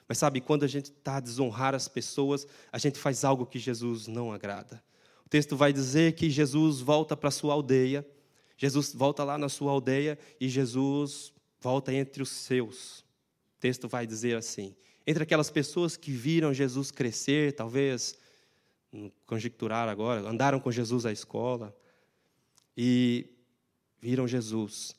Mas 0.08 0.18
sabe, 0.18 0.40
quando 0.40 0.64
a 0.64 0.68
gente 0.68 0.90
está 0.90 1.16
a 1.16 1.20
desonrar 1.20 1.74
as 1.74 1.88
pessoas, 1.88 2.46
a 2.70 2.78
gente 2.78 2.98
faz 2.98 3.24
algo 3.24 3.46
que 3.46 3.58
Jesus 3.58 4.06
não 4.06 4.30
agrada. 4.32 4.82
O 5.26 5.28
texto 5.28 5.56
vai 5.56 5.72
dizer 5.72 6.14
que 6.14 6.30
Jesus 6.30 6.80
volta 6.80 7.16
para 7.16 7.30
sua 7.30 7.52
aldeia, 7.52 8.06
Jesus 8.56 8.94
volta 8.94 9.24
lá 9.24 9.36
na 9.36 9.48
sua 9.48 9.72
aldeia 9.72 10.18
e 10.40 10.48
Jesus 10.48 11.32
volta 11.60 11.92
entre 11.92 12.22
os 12.22 12.30
seus. 12.30 13.00
O 13.00 13.60
texto 13.60 13.88
vai 13.88 14.06
dizer 14.06 14.36
assim: 14.36 14.74
entre 15.06 15.24
aquelas 15.24 15.50
pessoas 15.50 15.96
que 15.96 16.10
viram 16.10 16.54
Jesus 16.54 16.90
crescer, 16.90 17.52
talvez 17.52 18.16
conjecturar 19.26 19.88
agora, 19.88 20.20
andaram 20.28 20.60
com 20.60 20.70
Jesus 20.70 21.04
à 21.04 21.12
escola 21.12 21.76
e 22.76 23.26
viram 24.00 24.26
Jesus. 24.28 24.94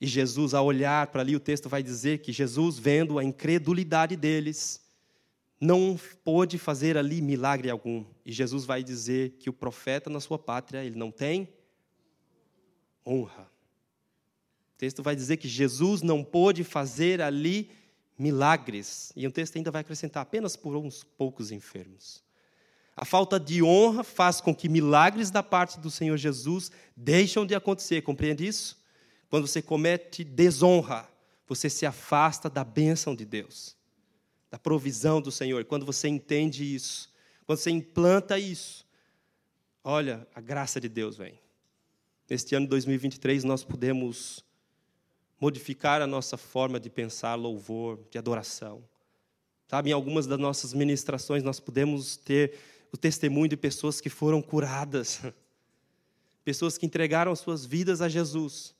E 0.00 0.06
Jesus, 0.06 0.52
ao 0.52 0.66
olhar 0.66 1.06
para 1.06 1.22
ali, 1.22 1.36
o 1.36 1.40
texto 1.40 1.68
vai 1.68 1.82
dizer 1.82 2.18
que 2.18 2.32
Jesus, 2.32 2.78
vendo 2.78 3.18
a 3.18 3.24
incredulidade 3.24 4.16
deles, 4.16 4.83
não 5.60 5.98
pôde 6.24 6.58
fazer 6.58 6.96
ali 6.96 7.20
milagre 7.20 7.70
algum. 7.70 8.04
E 8.24 8.32
Jesus 8.32 8.64
vai 8.64 8.82
dizer 8.82 9.36
que 9.38 9.48
o 9.48 9.52
profeta 9.52 10.10
na 10.10 10.20
sua 10.20 10.38
pátria, 10.38 10.84
ele 10.84 10.96
não 10.96 11.10
tem 11.10 11.48
honra. 13.06 13.50
O 14.74 14.76
texto 14.76 15.02
vai 15.02 15.14
dizer 15.14 15.36
que 15.36 15.48
Jesus 15.48 16.02
não 16.02 16.24
pôde 16.24 16.64
fazer 16.64 17.20
ali 17.22 17.70
milagres. 18.18 19.12
E 19.16 19.26
o 19.26 19.32
texto 19.32 19.56
ainda 19.56 19.70
vai 19.70 19.80
acrescentar 19.80 20.22
apenas 20.22 20.56
por 20.56 20.76
uns 20.76 21.04
poucos 21.04 21.50
enfermos. 21.50 22.22
A 22.96 23.04
falta 23.04 23.40
de 23.40 23.62
honra 23.62 24.04
faz 24.04 24.40
com 24.40 24.54
que 24.54 24.68
milagres 24.68 25.30
da 25.30 25.42
parte 25.42 25.80
do 25.80 25.90
Senhor 25.90 26.16
Jesus 26.16 26.70
deixam 26.96 27.44
de 27.44 27.54
acontecer. 27.54 28.02
Compreende 28.02 28.46
isso? 28.46 28.82
Quando 29.28 29.48
você 29.48 29.60
comete 29.60 30.22
desonra, 30.22 31.08
você 31.46 31.68
se 31.68 31.84
afasta 31.84 32.48
da 32.48 32.62
bênção 32.62 33.14
de 33.14 33.24
Deus, 33.24 33.76
da 34.54 34.58
provisão 34.58 35.20
do 35.20 35.32
Senhor. 35.32 35.64
Quando 35.64 35.84
você 35.84 36.06
entende 36.06 36.76
isso, 36.76 37.12
quando 37.44 37.58
você 37.58 37.72
implanta 37.72 38.38
isso, 38.38 38.86
olha, 39.82 40.24
a 40.32 40.40
graça 40.40 40.80
de 40.80 40.88
Deus 40.88 41.16
vem. 41.16 41.40
Neste 42.30 42.54
ano 42.54 42.64
de 42.66 42.70
2023, 42.70 43.42
nós 43.42 43.64
podemos 43.64 44.44
modificar 45.40 46.00
a 46.00 46.06
nossa 46.06 46.36
forma 46.36 46.78
de 46.78 46.88
pensar 46.88 47.34
louvor, 47.34 47.98
de 48.08 48.16
adoração. 48.16 48.84
Sabe, 49.66 49.90
em 49.90 49.92
algumas 49.92 50.24
das 50.24 50.38
nossas 50.38 50.72
ministrações, 50.72 51.42
nós 51.42 51.58
podemos 51.58 52.16
ter 52.16 52.56
o 52.92 52.96
testemunho 52.96 53.48
de 53.48 53.56
pessoas 53.56 54.00
que 54.00 54.08
foram 54.08 54.40
curadas, 54.40 55.20
pessoas 56.44 56.78
que 56.78 56.86
entregaram 56.86 57.34
suas 57.34 57.66
vidas 57.66 58.00
a 58.00 58.08
Jesus, 58.08 58.72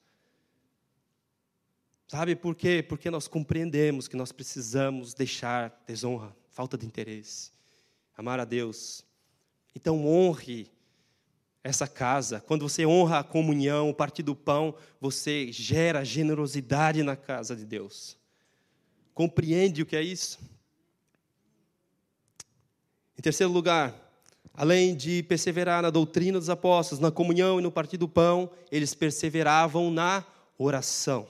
Sabe 2.07 2.37
por 2.37 2.55
quê? 2.55 2.85
Porque 2.87 3.11
nós 3.11 3.27
compreendemos 3.27 4.07
que 4.07 4.17
nós 4.17 4.31
precisamos 4.31 5.15
deixar 5.15 5.83
desonra, 5.87 6.37
falta 6.51 6.77
de 6.77 6.87
interesse, 6.87 7.51
amar 8.17 8.39
a 8.39 8.45
Deus. 8.45 9.05
Então 9.75 10.07
honre 10.07 10.71
essa 11.63 11.89
casa, 11.89 12.41
quando 12.41 12.69
você 12.69 12.85
honra 12.85 13.21
a 13.21 13.25
comunhão, 13.25 13.89
o 13.89 13.95
partir 13.95 14.23
do 14.23 14.37
pão, 14.37 14.75
você 15.01 15.51
gera 15.51 16.05
generosidade 16.05 17.03
na 17.03 17.17
casa 17.17 17.57
de 17.57 17.65
Deus. 17.65 18.19
Compreende 19.15 19.81
o 19.81 19.87
que 19.87 19.97
é 19.97 20.03
isso? 20.03 20.39
Em 23.17 23.23
terceiro 23.23 23.51
lugar, 23.51 23.95
além 24.53 24.95
de 24.95 25.23
perseverar 25.23 25.83
na 25.83 25.89
doutrina 25.89 26.39
dos 26.39 26.51
apóstolos, 26.51 27.01
na 27.01 27.11
comunhão 27.11 27.59
e 27.59 27.63
no 27.63 27.73
partir 27.73 27.97
do 27.97 28.09
pão, 28.09 28.51
eles 28.71 28.93
perseveravam 28.93 29.91
na 29.91 30.23
oração. 30.59 31.27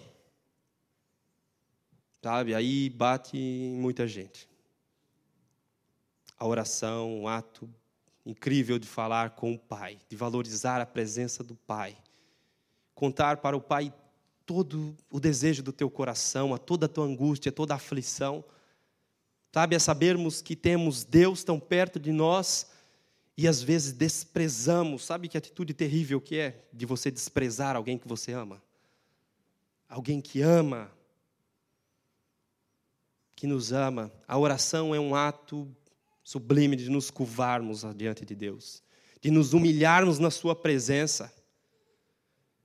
Sabe? 2.25 2.55
Aí 2.55 2.89
bate 2.89 3.37
em 3.37 3.77
muita 3.77 4.09
gente. 4.09 4.49
A 6.39 6.47
oração, 6.47 7.21
um 7.21 7.29
ato 7.29 7.69
incrível 8.25 8.79
de 8.79 8.89
falar 8.89 9.33
com 9.33 9.53
o 9.53 9.59
Pai, 9.59 9.99
de 10.09 10.17
valorizar 10.17 10.81
a 10.81 10.87
presença 10.87 11.45
do 11.45 11.55
Pai. 11.55 11.95
Contar 12.95 13.37
para 13.43 13.55
o 13.55 13.61
Pai 13.61 13.93
todo 14.47 14.97
o 15.11 15.21
desejo 15.21 15.63
do 15.63 15.71
teu 15.71 15.91
coração, 15.91 16.55
a 16.55 16.59
toda 16.59 16.87
a 16.87 16.89
tua 16.89 17.05
angústia, 17.05 17.53
toda 17.53 17.75
a 17.75 17.77
aflição. 17.77 18.43
Sabe, 19.53 19.77
é 19.77 19.79
sabermos 19.79 20.41
que 20.41 20.57
temos 20.57 21.05
Deus 21.05 21.45
tão 21.45 21.61
perto 21.61 22.01
de 22.01 22.11
nós 22.11 22.71
e 23.37 23.47
às 23.47 23.63
vezes 23.63 23.93
desprezamos. 23.93 25.05
Sabe 25.05 25.29
que 25.29 25.37
atitude 25.37 25.75
terrível 25.75 26.23
que 26.23 26.39
é 26.39 26.65
de 26.73 26.87
você 26.87 27.11
desprezar 27.11 27.77
alguém 27.77 27.99
que 27.99 28.09
você 28.09 28.33
ama? 28.33 28.63
Alguém 29.87 30.23
que 30.23 30.41
ama, 30.41 30.91
que 33.45 33.47
nos 33.47 33.75
ama. 33.75 34.11
A 34.27 34.39
oração 34.39 34.95
é 34.95 34.99
um 34.99 35.15
ato 35.15 35.71
sublime 36.23 36.77
de 36.77 36.89
nos 36.89 37.11
curvarmos 37.11 37.85
diante 37.95 38.25
de 38.25 38.35
Deus, 38.35 38.83
de 39.21 39.31
nos 39.31 39.53
humilharmos 39.53 40.19
na 40.19 40.31
Sua 40.31 40.57
presença, 40.57 41.31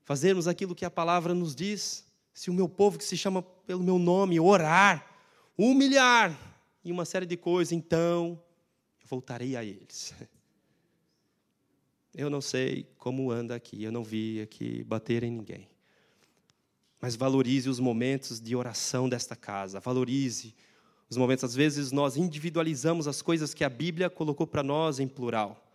fazermos 0.06 0.48
aquilo 0.48 0.74
que 0.74 0.86
a 0.86 0.90
palavra 0.90 1.34
nos 1.34 1.54
diz. 1.54 2.06
Se 2.34 2.50
o 2.50 2.54
meu 2.54 2.70
povo 2.70 2.98
que 2.98 3.04
se 3.04 3.18
chama 3.18 3.42
pelo 3.42 3.84
meu 3.84 4.00
nome 4.00 4.40
orar, 4.40 5.06
humilhar 5.58 6.34
e 6.82 6.94
uma 6.94 7.04
série 7.04 7.26
de 7.26 7.36
coisas, 7.36 7.74
então 7.74 8.42
eu 9.02 9.08
voltarei 9.10 9.58
a 9.58 9.64
eles. 9.66 10.14
Eu 12.16 12.30
não 12.30 12.42
sei 12.42 12.88
como 12.98 13.32
anda 13.32 13.54
aqui, 13.54 13.84
eu 13.84 13.92
não 13.92 14.04
vi 14.04 14.42
aqui 14.42 14.84
bater 14.84 15.24
em 15.24 15.32
ninguém. 15.32 15.70
Mas 17.00 17.16
valorize 17.16 17.70
os 17.70 17.80
momentos 17.80 18.42
de 18.42 18.56
oração 18.56 19.08
desta 19.08 19.36
casa, 19.36 19.80
valorize 19.80 20.54
os 21.10 21.18
momentos. 21.18 21.44
Às 21.44 21.56
vezes 21.56 21.92
nós 21.92 22.16
individualizamos 22.16 23.08
as 23.08 23.22
coisas 23.22 23.54
que 23.54 23.64
a 23.64 23.70
Bíblia 23.70 24.10
colocou 24.10 24.46
para 24.46 24.62
nós 24.62 25.00
em 25.00 25.08
plural. 25.08 25.66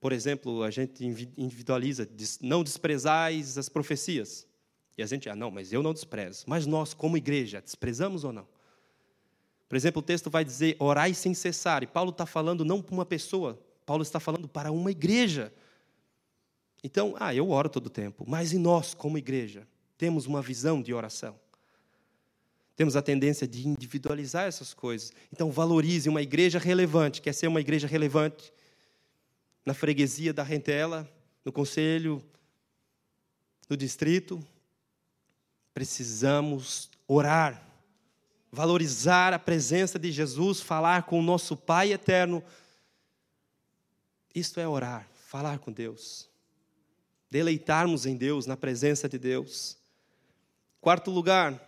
Por 0.00 0.12
exemplo, 0.12 0.62
a 0.62 0.70
gente 0.70 1.04
individualiza, 1.36 2.08
não 2.40 2.62
desprezais 2.62 3.58
as 3.58 3.68
profecias. 3.68 4.46
E 4.96 5.02
a 5.02 5.06
gente, 5.06 5.28
ah, 5.28 5.36
não, 5.36 5.50
mas 5.50 5.72
eu 5.72 5.82
não 5.82 5.92
desprezo. 5.92 6.44
Mas 6.46 6.66
nós, 6.66 6.94
como 6.94 7.16
igreja, 7.16 7.60
desprezamos 7.60 8.24
ou 8.24 8.32
não? 8.32 8.46
Por 9.68 9.76
exemplo, 9.76 10.00
o 10.00 10.02
texto 10.02 10.30
vai 10.30 10.44
dizer, 10.44 10.76
orai 10.78 11.14
sem 11.14 11.34
cessar. 11.34 11.82
E 11.82 11.86
Paulo 11.86 12.10
está 12.10 12.26
falando 12.26 12.64
não 12.64 12.80
para 12.80 12.94
uma 12.94 13.06
pessoa, 13.06 13.60
Paulo 13.84 14.02
está 14.02 14.18
falando 14.18 14.48
para 14.48 14.72
uma 14.72 14.90
igreja. 14.90 15.52
Então, 16.82 17.14
ah, 17.18 17.34
eu 17.34 17.50
oro 17.50 17.68
todo 17.68 17.86
o 17.86 17.90
tempo. 17.90 18.24
Mas 18.26 18.52
e 18.52 18.58
nós, 18.58 18.94
como 18.94 19.18
igreja, 19.18 19.66
temos 19.96 20.26
uma 20.26 20.40
visão 20.40 20.80
de 20.80 20.94
oração? 20.94 21.34
Temos 22.78 22.94
a 22.94 23.02
tendência 23.02 23.44
de 23.44 23.66
individualizar 23.66 24.46
essas 24.46 24.72
coisas. 24.72 25.12
Então, 25.32 25.50
valorize 25.50 26.08
uma 26.08 26.22
igreja 26.22 26.60
relevante. 26.60 27.20
Quer 27.20 27.32
ser 27.32 27.48
uma 27.48 27.60
igreja 27.60 27.88
relevante? 27.88 28.52
Na 29.66 29.74
freguesia 29.74 30.32
da 30.32 30.44
Rentela, 30.44 31.12
no 31.44 31.50
conselho, 31.50 32.24
no 33.68 33.76
distrito. 33.76 34.40
Precisamos 35.74 36.88
orar, 37.08 37.60
valorizar 38.52 39.32
a 39.34 39.40
presença 39.40 39.98
de 39.98 40.12
Jesus, 40.12 40.60
falar 40.60 41.02
com 41.02 41.18
o 41.18 41.22
nosso 41.22 41.56
Pai 41.56 41.92
eterno. 41.92 42.44
Isto 44.32 44.60
é 44.60 44.68
orar, 44.68 45.10
falar 45.26 45.58
com 45.58 45.72
Deus. 45.72 46.28
Deleitarmos 47.28 48.06
em 48.06 48.16
Deus, 48.16 48.46
na 48.46 48.56
presença 48.56 49.08
de 49.08 49.18
Deus. 49.18 49.76
Quarto 50.80 51.10
lugar, 51.10 51.67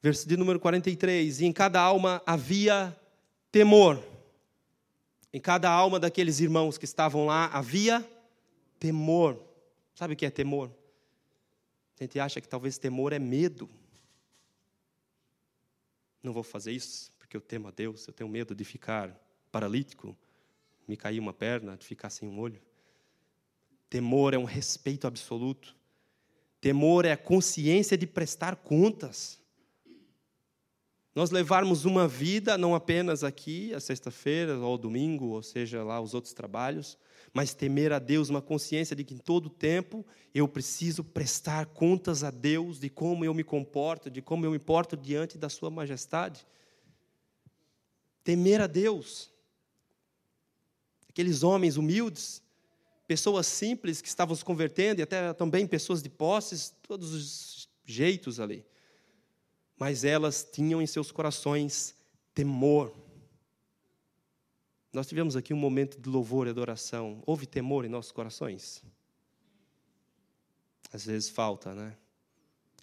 Verso 0.00 0.28
de 0.28 0.36
número 0.36 0.60
43. 0.60 1.40
E 1.40 1.44
em 1.44 1.52
cada 1.52 1.80
alma 1.80 2.22
havia 2.24 2.96
temor. 3.50 4.02
Em 5.32 5.40
cada 5.40 5.70
alma 5.70 5.98
daqueles 5.98 6.40
irmãos 6.40 6.78
que 6.78 6.84
estavam 6.84 7.26
lá 7.26 7.46
havia 7.46 8.08
temor. 8.78 9.42
Sabe 9.94 10.14
o 10.14 10.16
que 10.16 10.24
é 10.24 10.30
temor? 10.30 10.70
A 11.98 12.04
gente 12.04 12.20
acha 12.20 12.40
que 12.40 12.48
talvez 12.48 12.78
temor 12.78 13.12
é 13.12 13.18
medo. 13.18 13.68
Não 16.22 16.32
vou 16.32 16.42
fazer 16.42 16.72
isso 16.72 17.12
porque 17.18 17.36
eu 17.36 17.40
temo 17.40 17.68
a 17.68 17.70
Deus, 17.70 18.06
eu 18.06 18.14
tenho 18.14 18.30
medo 18.30 18.54
de 18.54 18.64
ficar 18.64 19.14
paralítico, 19.52 20.16
me 20.86 20.96
cair 20.96 21.18
uma 21.18 21.32
perna, 21.32 21.76
de 21.76 21.84
ficar 21.84 22.08
sem 22.08 22.26
um 22.26 22.38
olho. 22.38 22.60
Temor 23.90 24.32
é 24.32 24.38
um 24.38 24.44
respeito 24.44 25.06
absoluto. 25.06 25.76
Temor 26.60 27.04
é 27.04 27.12
a 27.12 27.16
consciência 27.16 27.98
de 27.98 28.06
prestar 28.06 28.56
contas 28.56 29.38
nós 31.18 31.32
levarmos 31.32 31.84
uma 31.84 32.06
vida, 32.06 32.56
não 32.56 32.76
apenas 32.76 33.24
aqui, 33.24 33.74
a 33.74 33.80
sexta-feira, 33.80 34.56
ou 34.56 34.64
ao 34.64 34.78
domingo, 34.78 35.30
ou 35.30 35.42
seja, 35.42 35.82
lá 35.82 36.00
os 36.00 36.14
outros 36.14 36.32
trabalhos, 36.32 36.96
mas 37.32 37.52
temer 37.52 37.92
a 37.92 37.98
Deus, 37.98 38.28
uma 38.28 38.40
consciência 38.40 38.94
de 38.94 39.02
que 39.02 39.14
em 39.14 39.18
todo 39.18 39.50
tempo 39.50 40.06
eu 40.32 40.46
preciso 40.46 41.02
prestar 41.02 41.66
contas 41.66 42.22
a 42.22 42.30
Deus 42.30 42.78
de 42.78 42.88
como 42.88 43.24
eu 43.24 43.34
me 43.34 43.42
comporto, 43.42 44.08
de 44.08 44.22
como 44.22 44.46
eu 44.46 44.52
me 44.52 44.60
porto 44.60 44.96
diante 44.96 45.36
da 45.36 45.48
Sua 45.48 45.72
majestade. 45.72 46.46
Temer 48.22 48.60
a 48.60 48.68
Deus. 48.68 49.32
Aqueles 51.08 51.42
homens 51.42 51.76
humildes, 51.76 52.40
pessoas 53.08 53.48
simples 53.48 54.00
que 54.00 54.06
estavam 54.06 54.36
se 54.36 54.44
convertendo, 54.44 55.00
e 55.00 55.02
até 55.02 55.32
também 55.32 55.66
pessoas 55.66 56.00
de 56.00 56.08
posses, 56.08 56.72
todos 56.86 57.12
os 57.12 57.68
jeitos 57.84 58.38
ali 58.38 58.64
mas 59.78 60.04
elas 60.04 60.46
tinham 60.50 60.82
em 60.82 60.86
seus 60.86 61.12
corações 61.12 61.94
temor. 62.34 62.92
Nós 64.92 65.06
tivemos 65.06 65.36
aqui 65.36 65.54
um 65.54 65.58
momento 65.58 66.00
de 66.00 66.08
louvor 66.08 66.46
e 66.46 66.50
adoração. 66.50 67.22
Houve 67.26 67.46
temor 67.46 67.84
em 67.84 67.88
nossos 67.88 68.10
corações? 68.10 68.82
Às 70.92 71.04
vezes 71.06 71.28
falta, 71.28 71.74
né? 71.74 71.96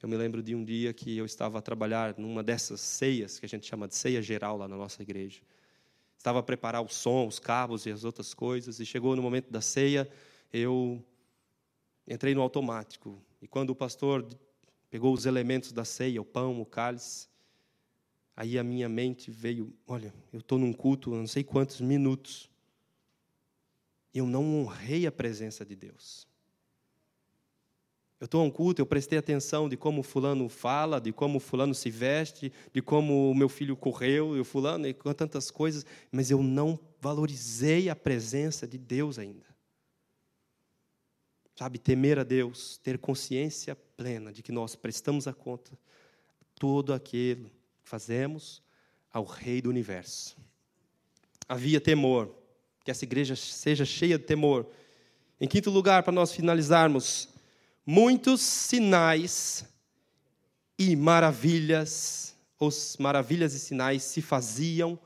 Eu 0.02 0.08
me 0.08 0.16
lembro 0.16 0.44
de 0.44 0.54
um 0.54 0.64
dia 0.64 0.94
que 0.94 1.18
eu 1.18 1.26
estava 1.26 1.58
a 1.58 1.62
trabalhar 1.62 2.16
numa 2.18 2.44
dessas 2.44 2.80
ceias, 2.80 3.40
que 3.40 3.46
a 3.46 3.50
gente 3.50 3.66
chama 3.66 3.88
de 3.88 3.96
ceia 3.96 4.22
geral 4.22 4.56
lá 4.58 4.68
na 4.68 4.78
nossa 4.78 5.02
igreja. 5.02 5.42
Estava 6.16 6.40
a 6.40 6.44
preparar 6.44 6.82
o 6.82 6.88
som, 6.88 7.28
os 7.28 7.40
cabos 7.40 7.86
e 7.86 7.92
as 7.92 8.04
outras 8.04 8.34
coisas, 8.34 8.80
e 8.80 8.86
chegou 8.86 9.16
no 9.16 9.22
momento 9.22 9.52
da 9.52 9.62
ceia, 9.62 10.08
eu 10.54 11.04
entrei 12.08 12.36
no 12.36 12.42
automático. 12.42 13.20
E 13.42 13.48
quando 13.48 13.72
o 13.72 13.76
pastor 13.76 14.28
pegou 14.90 15.14
os 15.14 15.26
elementos 15.26 15.72
da 15.72 15.86
ceia, 15.86 16.22
o 16.22 16.26
pão, 16.26 16.62
o 16.62 16.66
cálice. 16.66 17.28
Aí 18.36 18.60
a 18.60 18.64
minha 18.64 18.90
mente 18.90 19.32
veio: 19.32 19.74
olha, 19.88 20.14
eu 20.32 20.40
estou 20.40 20.58
num 20.58 20.74
culto, 20.74 21.12
não 21.12 21.28
sei 21.28 21.44
quantos 21.44 21.82
minutos. 21.82 22.50
Eu 24.14 24.26
não 24.26 24.62
honrei 24.62 25.06
a 25.06 25.12
presença 25.12 25.66
de 25.66 25.76
Deus. 25.76 26.28
Eu 28.20 28.26
estou 28.26 28.42
a 28.42 28.44
um 28.46 28.50
culto, 28.50 28.82
eu 28.82 28.86
prestei 28.86 29.20
atenção 29.20 29.68
de 29.68 29.76
como 29.76 30.02
fulano 30.02 30.48
fala, 30.48 31.02
de 31.02 31.12
como 31.12 31.38
fulano 31.40 31.76
se 31.76 31.92
veste, 31.92 32.52
de 32.74 32.82
como 32.82 33.30
o 33.30 33.36
meu 33.36 33.50
filho 33.50 33.76
correu, 33.76 34.38
e 34.38 34.40
o 34.40 34.46
fulano, 34.46 34.88
e 34.88 34.94
tantas 34.94 35.52
coisas, 35.52 35.86
mas 36.12 36.32
eu 36.32 36.42
não 36.42 36.80
valorizei 37.02 37.90
a 37.90 37.96
presença 37.96 38.66
de 38.66 38.78
Deus 38.78 39.20
ainda. 39.20 39.46
Sabe, 41.56 41.78
temer 41.78 42.18
a 42.18 42.24
Deus, 42.24 42.78
ter 42.78 42.98
consciência 42.98 43.78
plena 43.96 44.32
de 44.32 44.44
que 44.44 44.52
nós 44.52 44.76
prestamos 44.76 45.28
a 45.28 45.34
conta 45.34 45.78
todo 46.56 46.94
aquilo 46.94 47.50
que 47.84 47.90
fazemos 47.90 48.62
ao 49.12 49.24
Rei 49.24 49.62
do 49.62 49.70
universo. 49.70 50.38
Havia 51.48 51.80
temor, 51.80 52.34
que 52.84 52.92
essa 52.92 53.06
igreja 53.06 53.36
seja 53.36 53.86
cheia 53.86 54.18
de 54.18 54.26
temor. 54.26 54.68
Em 55.40 55.48
quinto 55.48 55.70
lugar, 55.70 56.04
para 56.04 56.14
nós 56.14 56.32
finalizarmos, 56.32 57.30
muitos 57.86 58.42
sinais 58.42 59.66
e 60.78 60.96
maravilhas, 60.96 62.36
os 62.60 62.98
maravilhas 63.00 63.54
e 63.54 63.60
sinais 63.60 64.04
se 64.04 64.22
faziam 64.22 65.00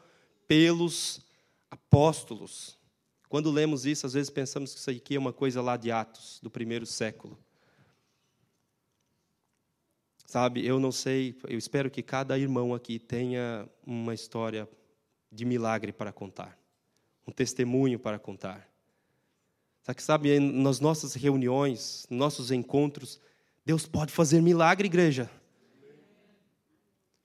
pelos 0.47 1.21
apóstolos. 1.69 2.77
Quando 3.27 3.51
lemos 3.51 3.85
isso, 3.85 4.05
às 4.05 4.13
vezes 4.13 4.29
pensamos 4.29 4.73
que 4.73 4.79
isso 4.79 4.89
aqui 4.89 5.15
é 5.15 5.19
uma 5.19 5.33
coisa 5.33 5.61
lá 5.61 5.77
de 5.77 5.91
Atos, 5.91 6.39
do 6.41 6.49
primeiro 6.49 6.85
século. 6.85 7.37
Sabe, 10.29 10.63
eu 10.63 10.79
não 10.79 10.91
sei, 10.91 11.35
eu 11.47 11.57
espero 11.57 11.89
que 11.89 12.03
cada 12.03 12.37
irmão 12.37 12.75
aqui 12.75 12.99
tenha 12.99 13.67
uma 13.83 14.13
história 14.13 14.69
de 15.31 15.43
milagre 15.43 15.91
para 15.91 16.13
contar. 16.13 16.55
um 17.25 17.31
testemunho 17.31 17.97
para 17.97 18.19
contar. 18.19 18.69
Que 19.95 20.03
sabe, 20.03 20.39
nas 20.39 20.79
nossas 20.79 21.15
reuniões, 21.15 22.05
nossos 22.11 22.51
encontros, 22.51 23.19
Deus 23.65 23.87
pode 23.87 24.11
fazer 24.11 24.39
milagre, 24.39 24.85
igreja. 24.85 25.27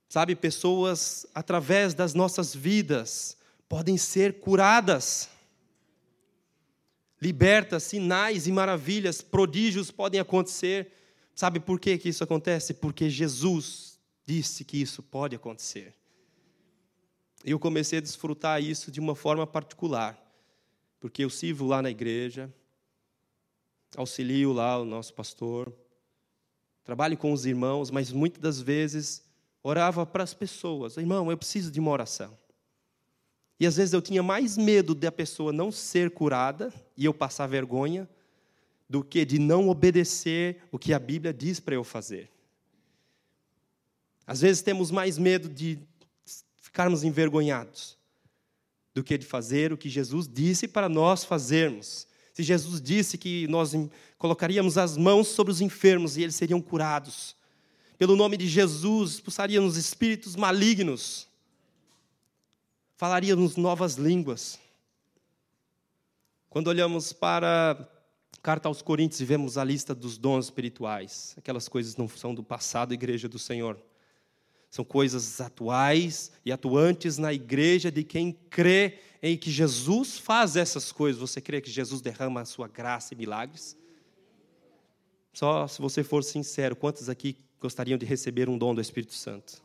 Sabe, 0.09 0.35
pessoas, 0.35 1.27
através 1.35 1.93
das 1.93 2.15
nossas 2.15 2.55
vidas, 2.55 3.37
podem 3.69 3.99
ser 3.99 4.41
curadas, 4.41 5.29
libertas, 7.21 7.83
sinais 7.83 8.47
e 8.47 8.53
maravilhas, 8.53 9.21
prodígios 9.21 9.91
podem 9.91 10.19
acontecer. 10.19 11.04
Sabe 11.35 11.59
por 11.59 11.81
que, 11.81 11.99
que 11.99 12.09
isso 12.09 12.23
acontece? 12.23 12.75
Porque 12.75 13.11
Jesus 13.11 13.99
disse 14.25 14.65
que 14.65 14.81
isso 14.81 15.03
pode 15.03 15.35
acontecer. 15.35 15.95
Eu 17.45 17.59
comecei 17.59 17.99
a 17.99 18.03
desfrutar 18.03 18.63
isso 18.63 18.91
de 18.91 19.01
uma 19.01 19.15
forma 19.15 19.47
particular, 19.47 20.19
porque 20.99 21.25
eu 21.25 21.29
sirvo 21.29 21.67
lá 21.67 21.83
na 21.83 21.91
igreja, 21.91 22.53
auxilio 23.97 24.53
lá 24.53 24.81
o 24.81 24.85
nosso 24.85 25.13
pastor, 25.13 25.73
trabalho 26.83 27.17
com 27.19 27.33
os 27.33 27.45
irmãos, 27.45 27.91
mas 27.91 28.11
muitas 28.11 28.41
das 28.41 28.61
vezes 28.61 29.23
orava 29.63 30.07
para 30.07 30.23
as 30.23 30.33
pessoas: 30.33 30.97
irmão, 30.97 31.31
eu 31.31 31.37
preciso 31.37 31.71
de 31.71 31.81
uma 31.81 31.91
oração. 31.91 32.37
E 33.59 33.67
às 33.67 33.77
vezes 33.77 33.93
eu 33.93 34.03
tinha 34.03 34.23
mais 34.23 34.57
medo 34.57 34.95
da 34.95 35.13
pessoa 35.13 35.53
não 35.53 35.71
ser 35.71 36.11
curada 36.11 36.73
e 36.97 37.05
eu 37.05 37.15
passar 37.15 37.47
vergonha, 37.47 38.09
do 38.89 39.03
que 39.03 39.25
de 39.25 39.39
não 39.39 39.69
obedecer 39.69 40.63
o 40.71 40.79
que 40.79 40.93
a 40.93 40.99
Bíblia 40.99 41.33
diz 41.33 41.61
para 41.61 41.75
eu 41.75 41.85
fazer. 41.85 42.31
Às 44.27 44.41
vezes 44.41 44.63
temos 44.63 44.91
mais 44.91 45.19
medo 45.19 45.49
de 45.49 45.79
ficarmos 46.57 47.05
envergonhados 47.05 47.99
do 48.95 49.03
que 49.03 49.19
de 49.19 49.27
fazer 49.27 49.73
o 49.73 49.77
que 49.77 49.89
Jesus 49.89 50.29
disse 50.29 50.69
para 50.69 50.89
nós 50.89 51.25
fazermos. 51.25 52.07
Se 52.33 52.43
Jesus 52.43 52.81
disse 52.81 53.19
que 53.19 53.47
nós 53.49 53.73
colocaríamos 54.17 54.79
as 54.79 54.97
mãos 54.97 55.29
sobre 55.29 55.53
os 55.53 55.61
enfermos 55.61 56.17
e 56.17 56.23
eles 56.23 56.37
seriam 56.37 56.61
curados, 56.61 57.37
pelo 57.99 58.17
nome 58.17 58.37
de 58.37 58.47
Jesus 58.47 59.15
expulsaríamos 59.15 59.77
espíritos 59.77 60.37
malignos, 60.37 61.29
falaríamos 62.97 63.57
novas 63.57 63.95
línguas. 63.95 64.59
Quando 66.49 66.69
olhamos 66.69 67.13
para 67.13 67.89
carta 68.43 68.69
aos 68.69 68.83
Coríntios 68.83 69.21
e 69.21 69.25
vemos 69.25 69.57
a 69.59 69.65
lista 69.65 69.95
dos 69.95 70.19
dons 70.19 70.47
espirituais, 70.47 71.35
aquelas 71.37 71.69
coisas 71.69 71.97
não 71.97 72.09
são 72.09 72.35
do 72.35 72.43
passado, 72.43 72.95
igreja 72.95 73.29
do 73.29 73.39
Senhor. 73.39 73.81
São 74.71 74.85
coisas 74.85 75.41
atuais 75.41 76.33
e 76.45 76.51
atuantes 76.51 77.17
na 77.17 77.33
igreja 77.33 77.93
de 77.93 78.03
quem 78.03 78.33
crê 78.33 78.99
em 79.23 79.37
que 79.39 79.51
Jesus 79.51 80.19
faz 80.19 80.57
essas 80.57 80.91
coisas. 80.91 81.21
Você 81.21 81.41
crê 81.41 81.61
que 81.61 81.71
Jesus 81.71 82.01
derrama 82.01 82.41
a 82.41 82.45
sua 82.45 82.67
graça 82.67 83.15
e 83.15 83.17
milagres? 83.17 83.77
Só 85.33 85.69
se 85.69 85.81
você 85.81 86.03
for 86.03 86.25
sincero, 86.25 86.75
quantos 86.75 87.09
aqui 87.09 87.37
gostariam 87.61 87.97
de 87.97 88.05
receber 88.05 88.49
um 88.49 88.59
dom 88.59 88.75
do 88.75 88.81
Espírito 88.81 89.15
Santo? 89.15 89.63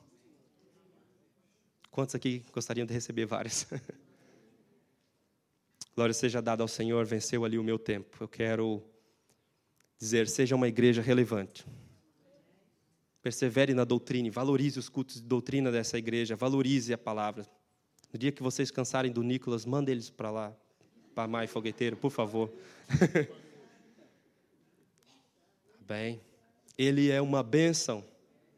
Quantos 1.89 2.13
aqui 2.13 2.43
gostariam 2.53 2.85
de 2.85 2.93
receber 2.93 3.25
vários? 3.25 3.65
Glória 5.99 6.13
seja 6.13 6.41
dada 6.41 6.63
ao 6.63 6.67
Senhor, 6.69 7.05
venceu 7.05 7.43
ali 7.43 7.59
o 7.59 7.63
meu 7.63 7.77
tempo. 7.77 8.23
Eu 8.23 8.27
quero 8.29 8.81
dizer, 9.97 10.29
seja 10.29 10.55
uma 10.55 10.65
igreja 10.65 11.01
relevante. 11.01 11.67
Persevere 13.21 13.73
na 13.73 13.83
doutrina, 13.83 14.31
valorize 14.31 14.79
os 14.79 14.87
cultos 14.87 15.15
de 15.15 15.23
doutrina 15.23 15.69
dessa 15.69 15.97
igreja, 15.97 16.37
valorize 16.37 16.93
a 16.93 16.97
palavra. 16.97 17.45
No 18.13 18.17
dia 18.17 18.31
que 18.31 18.41
vocês 18.41 18.71
cansarem 18.71 19.11
do 19.11 19.21
Nicolas, 19.21 19.65
manda 19.65 19.91
eles 19.91 20.09
para 20.09 20.31
lá, 20.31 20.55
para 21.13 21.27
mais 21.27 21.51
fogueteiro, 21.51 21.97
por 21.97 22.11
favor. 22.11 22.49
Bem, 25.85 26.21
ele 26.77 27.11
é 27.11 27.19
uma 27.19 27.43
bênção, 27.43 28.05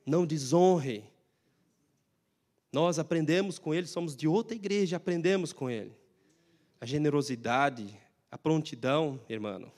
não 0.05 0.27
desonre. 0.27 1.05
Nós 2.71 2.99
aprendemos 2.99 3.57
com 3.57 3.73
ele, 3.73 3.87
somos 3.87 4.15
de 4.15 4.27
outra 4.27 4.55
igreja, 4.55 4.97
aprendemos 4.97 5.51
com 5.51 5.67
ele. 5.67 5.99
A 6.81 6.85
generosidade, 6.85 7.97
a 8.29 8.37
prontidão, 8.37 9.21
irmão. 9.29 9.71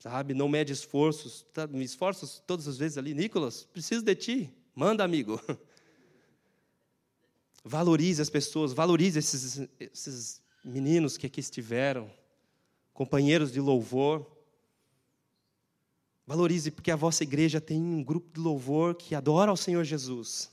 Sabe, 0.00 0.34
não 0.34 0.48
mede 0.48 0.72
esforços, 0.72 1.46
tá, 1.52 1.66
me 1.66 1.84
esforço 1.84 2.42
todas 2.46 2.66
as 2.66 2.76
vezes 2.76 2.98
ali, 2.98 3.14
Nicolas, 3.14 3.64
preciso 3.64 4.02
de 4.02 4.14
ti, 4.14 4.50
manda, 4.74 5.04
amigo. 5.04 5.40
Valorize 7.62 8.20
as 8.20 8.30
pessoas, 8.30 8.72
valorize 8.72 9.18
esses, 9.18 9.68
esses 9.78 10.42
meninos 10.64 11.18
que 11.18 11.26
aqui 11.26 11.40
estiveram, 11.40 12.10
companheiros 12.94 13.52
de 13.52 13.60
louvor. 13.60 14.26
Valorize, 16.26 16.70
porque 16.70 16.90
a 16.90 16.96
vossa 16.96 17.22
igreja 17.22 17.60
tem 17.60 17.82
um 17.82 18.02
grupo 18.02 18.32
de 18.32 18.40
louvor 18.40 18.94
que 18.94 19.14
adora 19.14 19.50
ao 19.50 19.56
Senhor 19.56 19.84
Jesus. 19.84 20.50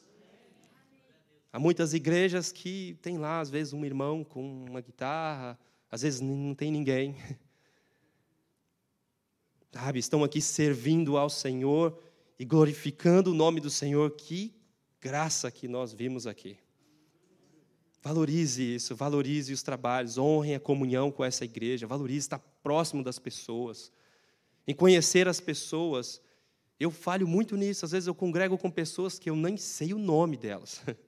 Há 1.51 1.59
muitas 1.59 1.93
igrejas 1.93 2.51
que 2.51 2.97
tem 3.01 3.17
lá, 3.17 3.39
às 3.39 3.49
vezes, 3.49 3.73
um 3.73 3.85
irmão 3.85 4.23
com 4.23 4.65
uma 4.65 4.81
guitarra, 4.81 5.57
às 5.89 6.01
vezes 6.01 6.19
não 6.19 6.53
tem 6.53 6.71
ninguém. 6.71 7.15
Sabe, 9.71 9.99
estão 9.99 10.23
aqui 10.23 10.41
servindo 10.41 11.17
ao 11.17 11.29
Senhor 11.29 11.97
e 12.39 12.45
glorificando 12.45 13.31
o 13.31 13.33
nome 13.33 13.61
do 13.61 13.69
Senhor. 13.69 14.11
Que 14.11 14.53
graça 14.99 15.49
que 15.51 15.67
nós 15.67 15.93
vimos 15.93 16.27
aqui. 16.27 16.57
Valorize 18.01 18.75
isso, 18.75 18.95
valorize 18.95 19.51
os 19.51 19.63
trabalhos, 19.63 20.17
honre 20.17 20.55
a 20.55 20.59
comunhão 20.59 21.11
com 21.11 21.23
essa 21.23 21.43
igreja, 21.43 21.87
valorize 21.87 22.19
estar 22.19 22.39
próximo 22.63 23.03
das 23.03 23.19
pessoas, 23.19 23.91
em 24.65 24.73
conhecer 24.73 25.27
as 25.27 25.39
pessoas. 25.39 26.21
Eu 26.79 26.91
falho 26.91 27.27
muito 27.27 27.57
nisso, 27.57 27.85
às 27.85 27.91
vezes 27.91 28.07
eu 28.07 28.15
congrego 28.15 28.57
com 28.57 28.69
pessoas 28.69 29.17
que 29.17 29.29
eu 29.29 29.35
nem 29.35 29.57
sei 29.57 29.93
o 29.93 29.97
nome 29.97 30.37
delas. 30.37 30.81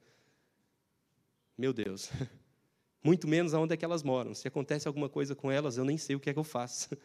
Meu 1.59 1.73
Deus. 1.73 2.09
Muito 3.03 3.27
menos 3.27 3.53
aonde 3.53 3.73
é 3.73 3.77
que 3.77 3.83
elas 3.83 4.01
moram. 4.01 4.33
Se 4.33 4.47
acontece 4.47 4.87
alguma 4.87 5.09
coisa 5.09 5.35
com 5.35 5.51
elas, 5.51 5.75
eu 5.75 5.83
nem 5.83 5.97
sei 5.97 6.15
o 6.15 6.19
que 6.19 6.29
é 6.29 6.33
que 6.33 6.39
eu 6.39 6.43
faço. 6.45 6.97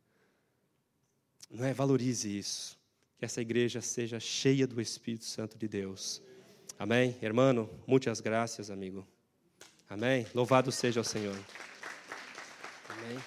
Não 1.50 1.64
é? 1.64 1.72
Valorize 1.72 2.28
isso. 2.28 2.78
Que 3.16 3.24
essa 3.24 3.40
igreja 3.40 3.80
seja 3.80 4.20
cheia 4.20 4.66
do 4.66 4.82
Espírito 4.82 5.24
Santo 5.24 5.56
de 5.56 5.66
Deus. 5.66 6.20
Amém? 6.78 7.16
Hermano, 7.22 7.70
muitas 7.86 8.20
graças, 8.20 8.70
amigo. 8.70 9.06
Amém? 9.88 10.26
Louvado 10.34 10.70
seja 10.70 11.00
o 11.00 11.04
Senhor. 11.04 11.38
Amém. 12.90 13.18